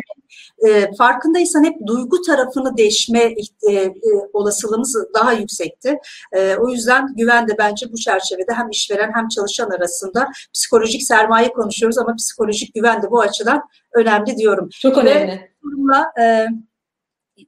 [0.68, 3.36] e, farkındaysan hep duygu tarafını deşme
[3.70, 3.92] e, e,
[4.34, 5.98] olasılığımız daha yüksekti.
[6.32, 11.54] E, o yüzden güven de bence bu çerçevede hem işveren hem çalışan arasında psikolojik sermaye
[11.54, 13.62] konuşuyoruz ama psikolojik güven de bu açıdan
[13.94, 14.70] önemli diyorum.
[14.70, 15.32] Çok önemli.
[15.32, 16.48] Ve durumla, e,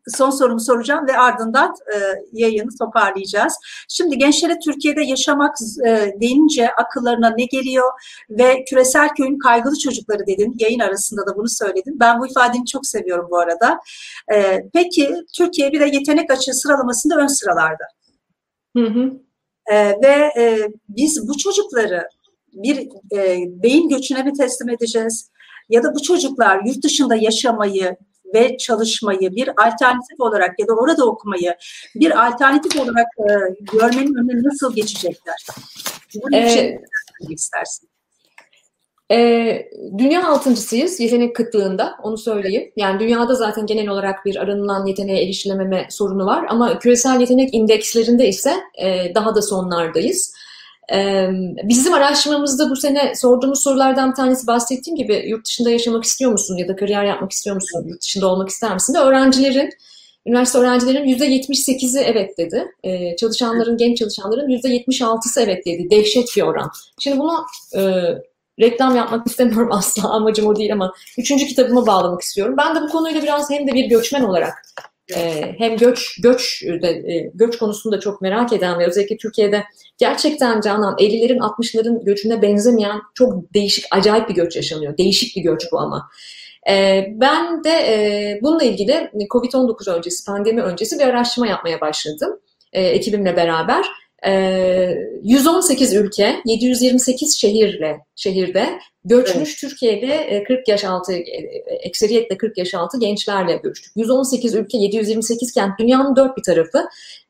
[0.08, 1.98] son sorumu soracağım ve ardından e,
[2.34, 3.54] yayını toparlayacağız.
[3.90, 5.56] Şimdi gençlere Türkiye'de yaşamak
[5.88, 7.92] e, deyince akıllarına ne geliyor
[8.30, 10.56] ve küresel köyün kaygılı çocukları dedin.
[10.60, 12.00] Yayın arasında da bunu söyledin.
[12.00, 13.80] Ben bu ifadeni çok seviyorum bu arada.
[14.34, 17.84] E, peki Türkiye bir de yetenek açığı sıralamasında ön sıralarda.
[18.78, 19.14] Hı hı.
[19.72, 22.10] E, ve e, biz bu çocukları
[22.54, 22.78] bir
[23.18, 25.30] e, beyin göçüne mi teslim edeceğiz?
[25.70, 27.98] Ya da bu çocuklar yurt dışında yaşamayı
[28.36, 31.56] ve çalışmayı bir alternatif olarak ya da orada okumayı
[31.96, 33.32] bir alternatif olarak e,
[33.74, 35.46] görmenin önüne nasıl geçecekler?
[36.16, 36.80] Bunu ee,
[37.30, 37.90] istersin.
[39.12, 42.72] E, dünya altıncısıyız yetenek kıtlığında onu söyleyeyim.
[42.76, 48.28] Yani dünyada zaten genel olarak bir aranılan yeteneğe erişilememe sorunu var ama küresel yetenek indekslerinde
[48.28, 50.34] ise e, daha da sonlardayız.
[51.64, 56.58] Bizim araştırmamızda bu sene sorduğumuz sorulardan bir tanesi bahsettiğim gibi yurt dışında yaşamak istiyor musun
[56.58, 59.70] ya da kariyer yapmak istiyor musun, yurt dışında olmak ister misin de öğrencilerin
[60.28, 62.66] Üniversite öğrencilerin %78'i evet dedi.
[63.18, 65.90] Çalışanların, genç çalışanların %76'sı evet dedi.
[65.92, 66.72] Dehşet bir oran.
[67.00, 67.82] Şimdi bunu e,
[68.60, 72.56] reklam yapmak istemiyorum asla amacım o değil ama üçüncü kitabıma bağlamak istiyorum.
[72.58, 74.54] Ben de bu konuyla biraz hem de bir göçmen olarak
[75.16, 79.64] e, hem göç göç de, e, göç konusunda çok merak eden ve özellikle Türkiye'de
[79.98, 84.98] gerçekten Canan 50'lerin 60'ların göçüne benzemeyen çok değişik acayip bir göç yaşanıyor.
[84.98, 86.10] Değişik bir göç bu ama.
[86.70, 92.40] E, ben de e, bununla ilgili Covid-19 öncesi, pandemi öncesi bir araştırma yapmaya başladım
[92.74, 93.86] e, ekibimle beraber.
[94.24, 99.58] 118 ee, ülke, 728 şehirle şehirde göçmüş evet.
[99.60, 101.22] Türkiye'de 40 yaş altı, e,
[101.84, 103.94] ekseriyetle 40 yaş altı gençlerle görüştük.
[103.96, 106.86] 118 ülke, 728 kent, dünyanın dört bir tarafı.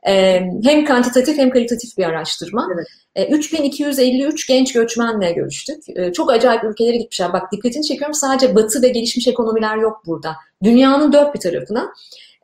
[0.07, 2.67] Ee, hem kantitatif hem kalitatif bir araştırma.
[2.75, 2.87] Evet.
[3.31, 5.83] 3253 ee, genç göçmenle görüştük.
[6.13, 7.33] Çok acayip ülkelere gitmişler.
[7.33, 10.35] Bak dikkatini çekiyorum sadece batı ve gelişmiş ekonomiler yok burada.
[10.63, 11.93] Dünyanın dört bir tarafına.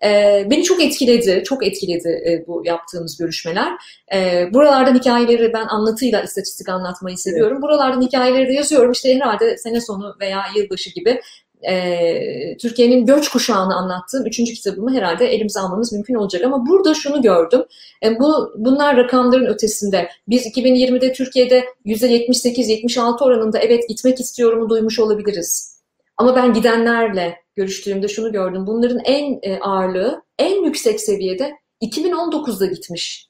[0.04, 3.74] E, beni çok etkiledi, çok etkiledi e, bu yaptığımız görüşmeler.
[4.14, 7.54] E, buralardan hikayeleri ben anlatıyla istatistik anlatmayı seviyorum.
[7.54, 7.64] Evet.
[7.64, 8.92] Buralardan hikayeleri de yazıyorum.
[8.92, 11.22] İşte herhalde sene sonu veya yılbaşı gibi
[11.64, 16.44] e, Türkiye'nin göç kuşağını anlattığım üçüncü kitabımı herhalde elimize almamız mümkün olacak.
[16.44, 17.64] Ama burada şunu gördüm.
[18.04, 20.10] E, bu Bunlar rakamların ötesinde.
[20.28, 25.81] Biz 2020'de Türkiye'de %78-76 oranında evet gitmek istiyorumu duymuş olabiliriz.
[26.22, 28.68] Ama ben gidenlerle görüştüğümde şunu gördüm.
[28.68, 31.54] Bunların en e, ağırlığı en yüksek seviyede
[31.84, 33.28] 2019'da gitmiş.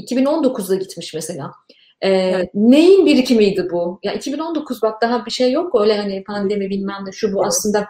[0.00, 1.52] 2019'da gitmiş mesela.
[2.00, 2.50] Ee, evet.
[2.54, 4.00] Neyin birikimiydi bu?
[4.02, 7.86] Ya 2019 bak daha bir şey yok öyle hani pandemi bilmem ne şu bu aslında.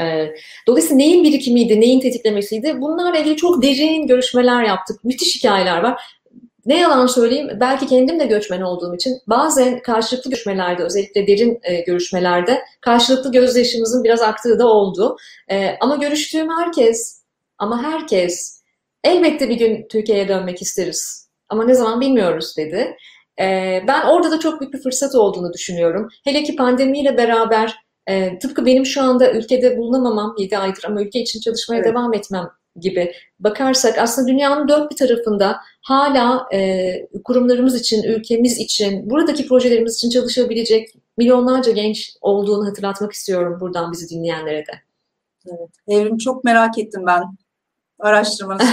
[0.00, 0.28] E,
[0.66, 2.80] dolayısıyla neyin birikimiydi, neyin tetiklemesiydi?
[2.80, 5.04] Bunlarla ilgili çok derin görüşmeler yaptık.
[5.04, 6.02] Müthiş hikayeler var.
[6.68, 11.80] Ne yalan söyleyeyim, belki kendim de göçmen olduğum için bazen karşılıklı görüşmelerde, özellikle derin e,
[11.80, 15.16] görüşmelerde karşılıklı gözyaşımızın biraz aktığı da oldu.
[15.50, 17.22] E, ama görüştüğüm herkes,
[17.58, 18.62] ama herkes
[19.04, 21.28] elbette bir gün Türkiye'ye dönmek isteriz.
[21.48, 22.96] Ama ne zaman bilmiyoruz dedi.
[23.40, 26.08] E, ben orada da çok büyük bir fırsat olduğunu düşünüyorum.
[26.24, 27.74] Hele ki pandemiyle beraber
[28.06, 31.86] e, tıpkı benim şu anda ülkede bulunamamam 7 aydır ama ülke için çalışmaya evet.
[31.86, 32.48] devam etmem
[32.80, 36.92] gibi bakarsak aslında dünyanın dört bir tarafında hala e,
[37.24, 44.08] kurumlarımız için, ülkemiz için, buradaki projelerimiz için çalışabilecek milyonlarca genç olduğunu hatırlatmak istiyorum buradan bizi
[44.08, 44.72] dinleyenlere de.
[45.46, 45.70] Evet.
[45.88, 47.22] Evrim çok merak ettim ben
[47.98, 48.62] araştırmanı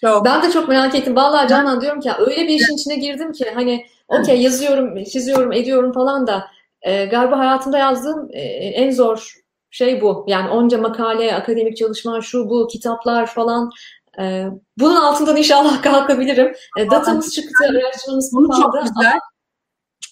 [0.00, 0.24] Çok.
[0.24, 1.16] Ben de çok merak ettim.
[1.16, 5.92] Vallahi Canan diyorum ki öyle bir işin içine girdim ki hani okey yazıyorum, çiziyorum, ediyorum
[5.92, 6.46] falan da
[6.82, 9.43] e, galiba hayatımda yazdığım e, en zor
[9.74, 10.24] şey bu.
[10.28, 13.70] Yani onca makale, akademik çalışma, şu bu, kitaplar falan.
[14.20, 14.46] E,
[14.78, 16.54] bunun altından inşallah kalkabilirim.
[16.78, 18.60] E, datamız çıktı, araştırmamız kaldı.
[18.62, 19.18] Çok güzel.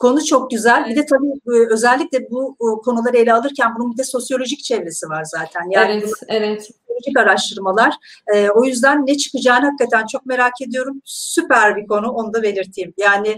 [0.01, 0.87] Konu çok güzel.
[0.89, 5.25] Bir de tabii e, özellikle bu konuları ele alırken bunun bir de sosyolojik çevresi var
[5.25, 5.71] zaten.
[5.71, 6.63] Yani evet, evet.
[6.63, 7.95] Sosyolojik araştırmalar.
[8.35, 11.01] E, o yüzden ne çıkacağını hakikaten çok merak ediyorum.
[11.05, 12.95] Süper bir konu, onu da belirteyim.
[12.99, 13.37] Yani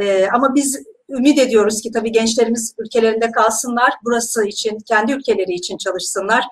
[0.00, 3.92] e, ama biz ümit ediyoruz ki tabii gençlerimiz ülkelerinde kalsınlar.
[4.04, 6.44] Burası için, kendi ülkeleri için çalışsınlar.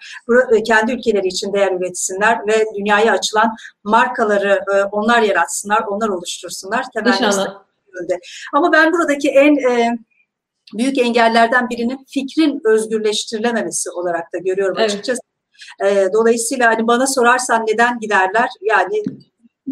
[0.57, 6.85] E, kendi ülkeleri için değer üretsinler ve dünyaya açılan markaları e, onlar yaratsınlar, onlar oluştursunlar.
[7.07, 7.65] İnşallah.
[8.55, 9.99] Ama ben buradaki en e,
[10.75, 14.91] büyük engellerden birinin fikrin özgürleştirilememesi olarak da görüyorum evet.
[14.91, 15.21] açıkçası.
[16.13, 18.49] dolayısıyla hani bana sorarsan neden giderler?
[18.63, 19.03] Yani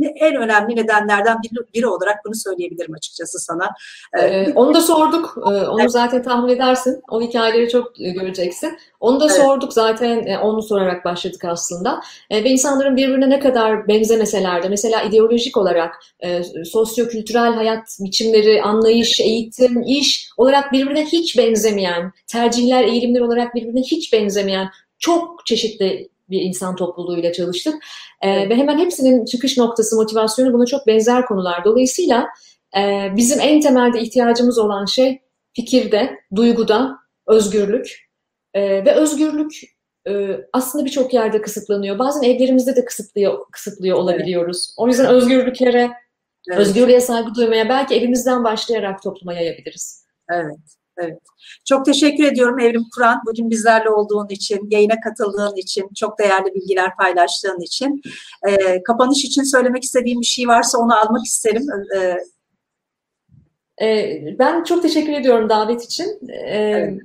[0.00, 1.38] en önemli nedenlerden
[1.74, 3.70] biri, olarak bunu söyleyebilirim açıkçası sana.
[4.18, 5.34] Ee, onu da sorduk.
[5.36, 5.90] Ee, onu evet.
[5.90, 7.02] zaten tahmin edersin.
[7.10, 8.78] O hikayeleri çok e, göreceksin.
[9.00, 9.36] Onu da evet.
[9.36, 10.26] sorduk zaten.
[10.26, 12.00] E, onu sorarak başladık aslında.
[12.30, 18.62] E, ve insanların birbirine ne kadar benzemeseler de mesela ideolojik olarak e, sosyo-kültürel hayat biçimleri,
[18.62, 24.68] anlayış, eğitim, iş olarak birbirine hiç benzemeyen, tercihler, eğilimler olarak birbirine hiç benzemeyen
[24.98, 27.74] çok çeşitli bir insan topluluğuyla çalıştık.
[28.20, 31.64] E, ve hemen hepsinin çıkış noktası, motivasyonu buna çok benzer konular.
[31.64, 32.28] Dolayısıyla
[32.76, 35.22] e, bizim en temelde ihtiyacımız olan şey
[35.52, 38.12] fikirde, duyguda, özgürlük.
[38.54, 39.60] E, ve özgürlük
[40.08, 41.98] e, aslında birçok yerde kısıtlanıyor.
[41.98, 44.66] Bazen evlerimizde de kısıtlıyor, kısıtlıyor olabiliyoruz.
[44.68, 44.74] Evet.
[44.76, 45.90] O yüzden özgürlüklere,
[46.50, 46.58] evet.
[46.58, 50.06] özgürlüğe saygı duymaya belki evimizden başlayarak topluma yayabiliriz.
[50.30, 50.81] Evet.
[50.98, 51.18] Evet.
[51.64, 53.20] Çok teşekkür ediyorum Evrim Kur'an.
[53.26, 58.02] Bugün bizlerle olduğun için, yayına katıldığın için, çok değerli bilgiler paylaştığın için.
[58.48, 61.66] E, kapanış için söylemek istediğim bir şey varsa onu almak isterim.
[63.82, 66.18] E, ben çok teşekkür ediyorum davet için.
[66.28, 67.00] Evet.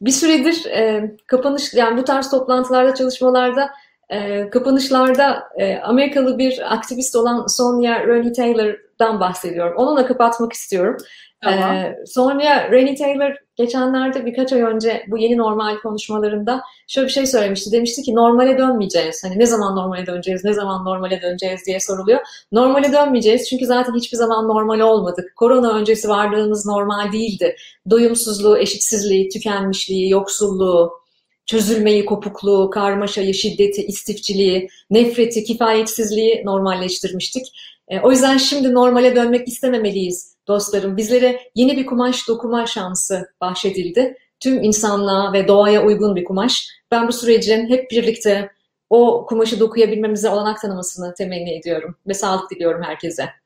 [0.00, 3.70] Bir süredir e, kapanış, yani bu tarz toplantılarda, çalışmalarda
[4.12, 9.74] e, kapanışlarda e, Amerikalı bir aktivist olan Sonia Ronnie Taylor'dan bahsediyorum.
[9.76, 10.96] Onunla kapatmak istiyorum.
[11.42, 11.76] Tamam.
[11.76, 17.26] Ee, Sonia Rennie Taylor geçenlerde birkaç ay önce bu yeni normal konuşmalarında şöyle bir şey
[17.26, 17.72] söylemişti.
[17.72, 19.24] Demişti ki normale dönmeyeceğiz.
[19.24, 22.20] Hani ne zaman normale döneceğiz, ne zaman normale döneceğiz diye soruluyor.
[22.52, 25.36] Normale dönmeyeceğiz çünkü zaten hiçbir zaman normal olmadık.
[25.36, 27.56] Korona öncesi varlığımız normal değildi.
[27.90, 31.01] Doyumsuzluğu, eşitsizliği, tükenmişliği, yoksulluğu,
[31.46, 37.46] çözülmeyi, kopukluğu, karmaşayı, şiddeti, istifçiliği, nefreti, kifayetsizliği normalleştirmiştik.
[37.88, 40.96] E, o yüzden şimdi normale dönmek istememeliyiz dostlarım.
[40.96, 44.16] Bizlere yeni bir kumaş dokuma şansı bahşedildi.
[44.40, 46.68] Tüm insanlığa ve doğaya uygun bir kumaş.
[46.90, 48.50] Ben bu sürecin hep birlikte
[48.90, 53.41] o kumaşı dokuyabilmemize olanak tanımasını temenni ediyorum ve sağlık diliyorum herkese.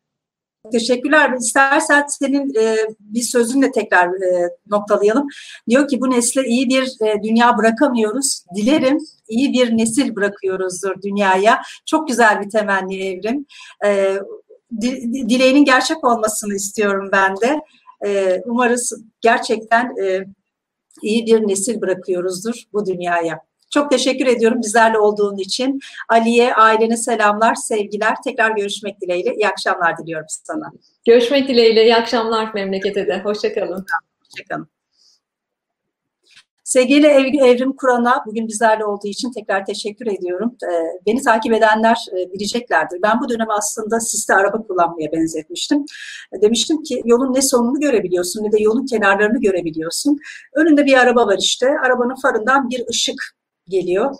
[0.72, 1.32] Teşekkürler.
[1.40, 5.28] İstersen senin e, bir sözünle tekrar e, noktalayalım.
[5.68, 8.44] Diyor ki bu nesle iyi bir e, dünya bırakamıyoruz.
[8.56, 8.98] Dilerim
[9.28, 11.62] iyi bir nesil bırakıyoruzdur dünyaya.
[11.86, 13.46] Çok güzel bir temenni Evrim.
[13.84, 14.18] E,
[15.28, 17.60] dileğinin gerçek olmasını istiyorum ben de.
[18.06, 20.24] E, umarız gerçekten e,
[21.02, 23.40] iyi bir nesil bırakıyoruzdur bu dünyaya.
[23.70, 25.80] Çok teşekkür ediyorum bizlerle olduğun için.
[26.08, 28.16] Ali'ye, ailene selamlar, sevgiler.
[28.24, 29.34] Tekrar görüşmek dileğiyle.
[29.34, 30.72] İyi akşamlar diliyorum sana.
[31.06, 31.82] Görüşmek dileğiyle.
[31.82, 33.20] İyi akşamlar memlekete de.
[33.24, 33.86] Hoşçakalın.
[34.20, 34.68] Hoşçakalın.
[36.66, 40.56] Sevgili Evrim Kur'an'a bugün bizlerle olduğu için tekrar teşekkür ediyorum.
[40.64, 43.02] Ee, beni takip edenler e, bileceklerdir.
[43.02, 45.84] Ben bu dönemi aslında siste araba kullanmaya benzetmiştim.
[46.42, 50.18] Demiştim ki yolun ne sonunu görebiliyorsun ne de yolun kenarlarını görebiliyorsun.
[50.54, 51.66] Önünde bir araba var işte.
[51.84, 53.36] Arabanın farından bir ışık
[53.68, 54.14] geliyor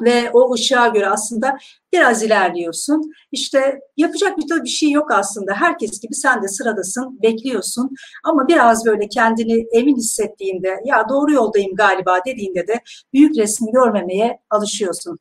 [0.00, 1.56] ve o ışığa göre aslında
[1.92, 3.12] biraz ilerliyorsun.
[3.32, 5.54] İşte yapacak bir, bir şey yok aslında.
[5.54, 7.90] Herkes gibi sen de sıradasın, bekliyorsun.
[8.24, 12.80] Ama biraz böyle kendini emin hissettiğinde, ya doğru yoldayım galiba dediğinde de
[13.12, 15.18] büyük resmi görmemeye alışıyorsun.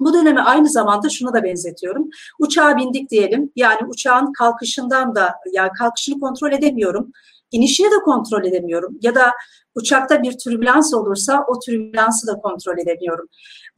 [0.00, 2.08] Bu dönemi aynı zamanda şuna da benzetiyorum.
[2.38, 3.52] Uçağa bindik diyelim.
[3.56, 7.12] Yani uçağın kalkışından da, yani kalkışını kontrol edemiyorum.
[7.50, 8.98] İnişini de kontrol edemiyorum.
[9.02, 9.32] Ya da
[9.74, 13.28] uçakta bir türbülans olursa o türbülansı da kontrol edemiyorum.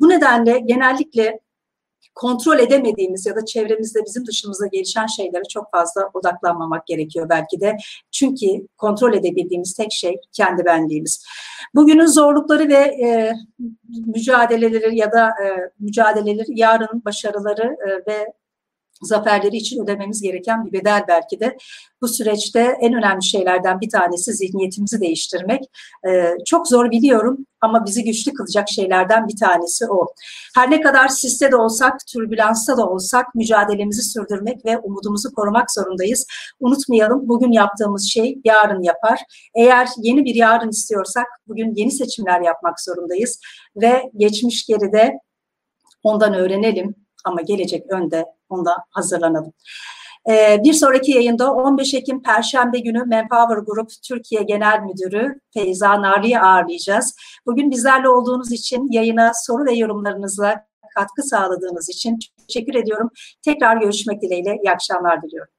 [0.00, 1.40] Bu nedenle genellikle
[2.14, 7.76] kontrol edemediğimiz ya da çevremizde bizim dışımızda gelişen şeylere çok fazla odaklanmamak gerekiyor belki de.
[8.10, 8.46] Çünkü
[8.76, 11.24] kontrol edebildiğimiz tek şey kendi benliğimiz.
[11.74, 13.32] Bugünün zorlukları ve e,
[14.06, 18.32] mücadeleleri ya da e, mücadeleleri, yarın başarıları e, ve
[19.02, 21.56] zaferleri için ödememiz gereken bir bedel belki de.
[22.00, 25.62] Bu süreçte en önemli şeylerden bir tanesi zihniyetimizi değiştirmek.
[26.08, 30.06] Ee, çok zor biliyorum ama bizi güçlü kılacak şeylerden bir tanesi o.
[30.54, 36.26] Her ne kadar siste de olsak, türbülansta da olsak mücadelemizi sürdürmek ve umudumuzu korumak zorundayız.
[36.60, 39.20] Unutmayalım bugün yaptığımız şey yarın yapar.
[39.54, 43.40] Eğer yeni bir yarın istiyorsak bugün yeni seçimler yapmak zorundayız
[43.76, 45.18] ve geçmiş geride
[46.02, 46.94] ondan öğrenelim
[47.24, 49.52] ama gelecek önde onda hazırlanalım.
[50.28, 56.40] Ee, bir sonraki yayında 15 Ekim Perşembe günü Manpower Group Türkiye Genel Müdürü Feyza Nari'yi
[56.40, 57.16] ağırlayacağız.
[57.46, 63.10] Bugün bizlerle olduğunuz için yayına soru ve yorumlarınızla katkı sağladığınız için teşekkür ediyorum.
[63.42, 65.52] Tekrar görüşmek dileğiyle iyi akşamlar diliyorum.